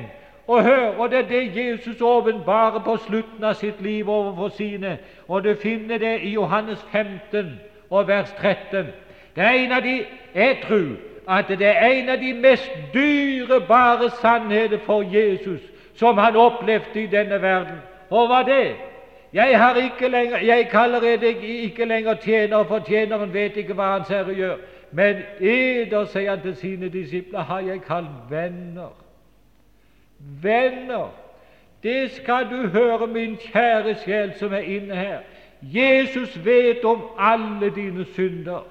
Og 0.46 0.64
hør, 0.64 0.98
og 0.98 1.10
det 1.10 1.18
er 1.18 1.28
det 1.28 1.56
Jesus 1.56 2.00
åpenbarer 2.00 2.82
på 2.84 2.96
slutten 2.96 3.44
av 3.44 3.54
sitt 3.54 3.80
liv 3.80 4.10
overfor 4.10 4.48
sine. 4.48 4.98
Og 5.28 5.44
du 5.44 5.54
finner 5.54 5.98
det 5.98 6.20
i 6.20 6.34
Johannes 6.34 6.82
15 6.92 7.60
og 7.90 8.08
vers 8.08 8.32
13. 8.38 8.86
Det 9.36 9.44
er 9.44 9.50
en 9.50 9.72
av 9.72 9.82
de 9.82 10.04
jeg 10.34 10.58
tror 10.66 11.11
at 11.29 11.49
det 11.49 11.66
er 11.66 11.87
en 11.87 12.09
av 12.09 12.18
de 12.18 12.33
mest 12.33 12.70
dyrebare 12.95 14.11
sannheter 14.20 14.79
for 14.79 15.03
Jesus 15.03 15.61
som 15.95 16.18
han 16.18 16.37
opplevde 16.37 17.03
i 17.03 17.07
denne 17.07 17.43
verden. 17.43 17.79
Og 18.11 18.27
hva 18.27 18.43
det? 18.43 18.75
Jeg, 19.33 19.59
har 19.61 19.75
ikke 19.75 20.09
lenger, 20.09 20.39
jeg 20.39 20.68
kaller 20.68 21.01
deg 21.01 21.45
ikke 21.45 21.85
lenger 21.85 22.14
tjener, 22.14 22.64
for 22.64 22.85
tjeneren 22.85 23.33
vet 23.35 23.57
ikke 23.57 23.75
hva 23.75 23.95
Hans 23.95 24.09
Herre 24.09 24.35
gjør. 24.35 24.57
Men 24.93 25.23
eder, 25.41 26.05
sier 26.05 26.31
han 26.35 26.43
til 26.43 26.57
sine 26.57 26.89
disipler, 26.93 27.41
har 27.41 27.61
jeg 27.64 27.81
kalt 27.87 28.29
venner. 28.31 28.93
Venner, 30.43 31.09
det 31.83 32.11
skal 32.11 32.51
du 32.51 32.68
høre, 32.68 33.07
min 33.07 33.37
kjære 33.37 33.95
sjel 34.05 34.35
som 34.39 34.53
er 34.53 34.68
inne 34.68 34.95
her. 34.95 35.18
Jesus 35.62 36.45
vet 36.45 36.85
om 36.85 37.03
alle 37.18 37.70
dine 37.75 38.05
synder. 38.05 38.66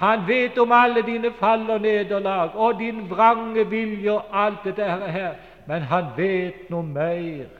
Han 0.00 0.28
vet 0.28 0.58
om 0.58 0.72
alle 0.72 1.02
dine 1.04 1.28
fall 1.36 1.70
og 1.70 1.80
nederlag 1.84 2.54
og 2.54 2.78
din 2.78 3.02
vrange 3.10 3.66
vilje 3.68 4.12
og 4.12 4.44
alt 4.44 4.62
det 4.64 4.76
der 4.76 5.06
her. 5.06 5.34
Men 5.66 5.82
han 5.82 6.06
vet 6.16 6.70
noe 6.70 6.82
mer. 6.82 7.50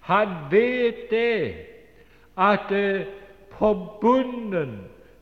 Han 0.00 0.32
vet 0.50 1.10
det 1.10 1.54
at 2.38 2.72
eh, 2.72 3.04
på 3.52 3.74
bunnen 4.00 4.78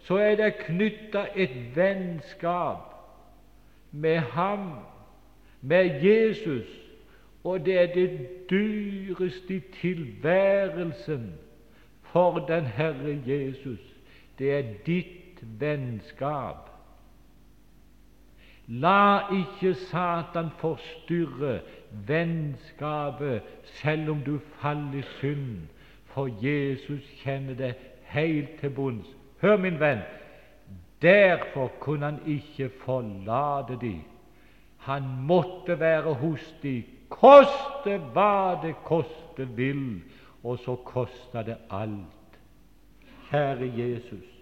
så 0.07 0.21
er 0.23 0.37
det 0.39 0.53
knytta 0.61 1.25
et 1.35 1.57
vennskap 1.75 2.95
med 3.91 4.19
ham, 4.19 4.71
med 5.61 5.99
Jesus, 6.05 6.71
og 7.45 7.67
det 7.67 7.79
er 7.79 7.87
det 7.95 8.11
dyreste 8.51 9.55
i 9.55 9.61
tilværelsen 9.81 11.33
for 12.03 12.39
den 12.39 12.67
Herre 12.67 13.19
Jesus. 13.27 13.83
Det 14.39 14.59
er 14.59 14.63
ditt 14.87 15.26
vennskap. 15.43 16.71
La 18.67 19.29
ikke 19.31 19.75
Satan 19.75 20.51
forstyrre 20.59 21.61
vennskapet 22.07 23.43
selv 23.79 24.11
om 24.11 24.25
du 24.27 24.39
faller 24.59 24.99
i 24.99 25.03
synd, 25.21 25.69
for 26.05 26.27
Jesus 26.43 27.05
kjenner 27.23 27.55
det 27.55 27.75
helt 28.11 28.59
til 28.61 28.71
bunns. 28.71 29.07
Hør, 29.41 29.57
min 29.57 29.81
venn, 29.81 30.03
derfor 31.03 31.71
kunne 31.81 32.05
han 32.05 32.21
ikke 32.27 32.71
forlate 32.85 33.79
de. 33.81 33.95
Han 34.79 35.03
måtte 35.27 35.81
være 35.81 36.15
hos 36.15 36.55
de, 36.63 36.83
koste 37.09 37.99
hva 38.15 38.59
det 38.63 38.75
koste 38.85 39.47
vil, 39.57 40.01
og 40.43 40.59
så 40.59 40.77
kosta 40.87 41.43
det 41.47 41.57
alt. 41.71 42.39
Kjære 43.31 43.71
Jesus, 43.79 44.36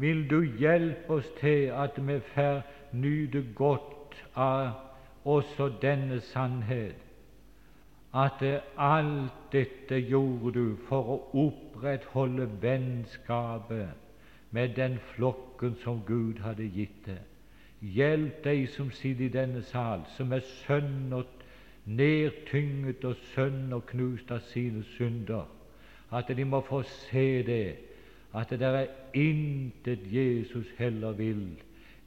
vil 0.00 0.30
du 0.30 0.42
hjelpe 0.42 1.12
oss 1.18 1.28
til 1.40 1.68
at 1.76 1.98
vi 2.08 2.20
får 2.32 2.62
nyte 2.92 3.42
godt 3.54 4.16
av 4.36 4.70
også 5.28 5.68
denne 5.82 6.20
sannhet, 6.20 6.96
at 8.14 8.42
alt 8.78 9.52
dette 9.52 10.00
gjorde 10.08 10.54
du 10.56 10.76
for 10.88 11.10
å 11.14 11.18
opprettholde 11.44 12.48
vennskapet 12.62 13.92
med 14.50 14.72
den 14.78 14.96
flokken 15.12 15.76
som 15.84 16.00
Gud 16.06 16.40
hadde 16.42 16.70
gitt 16.74 17.04
deg. 17.06 17.20
Hjelp 17.80 18.40
de 18.44 18.66
som 18.72 18.90
sitter 18.92 19.28
i 19.28 19.32
denne 19.36 19.62
sal, 19.68 20.02
som 20.16 20.32
er 20.32 20.42
sønn 20.64 21.12
og 21.16 21.28
nedtynget 21.84 23.04
og 23.04 23.20
sønn 23.34 23.72
og 23.72 23.86
knust 23.92 24.32
av 24.32 24.42
sine 24.50 24.82
synder, 24.96 25.46
at 26.10 26.28
de 26.36 26.44
må 26.44 26.60
få 26.66 26.82
se 26.82 27.42
det 27.46 27.89
at 28.34 28.50
det 28.50 28.62
er 28.62 28.86
intet 29.14 30.00
Jesus 30.12 30.66
heller 30.78 31.12
vil 31.18 31.46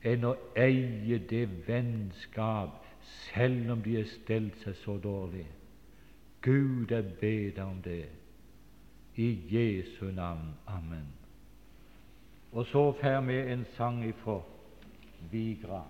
enn 0.03 0.25
å 0.27 0.35
eie 0.59 1.17
det 1.29 1.47
vennskap, 1.67 2.83
selv 3.03 3.71
om 3.71 3.81
de 3.83 3.97
har 3.97 4.07
stelt 4.07 4.59
seg 4.63 4.75
så 4.83 4.97
dårlig. 5.03 5.45
Gud, 6.43 6.91
er 6.91 7.07
bedre 7.19 7.63
om 7.63 7.79
det. 7.83 8.05
I 9.15 9.29
Jesu 9.49 10.11
navn. 10.11 10.53
Amen. 10.67 11.07
Og 12.51 12.65
så 12.65 12.91
får 13.01 13.21
vi 13.27 13.37
en 13.53 13.65
sang 13.77 14.03
ifra 14.05 14.39
Vigra. 15.31 15.81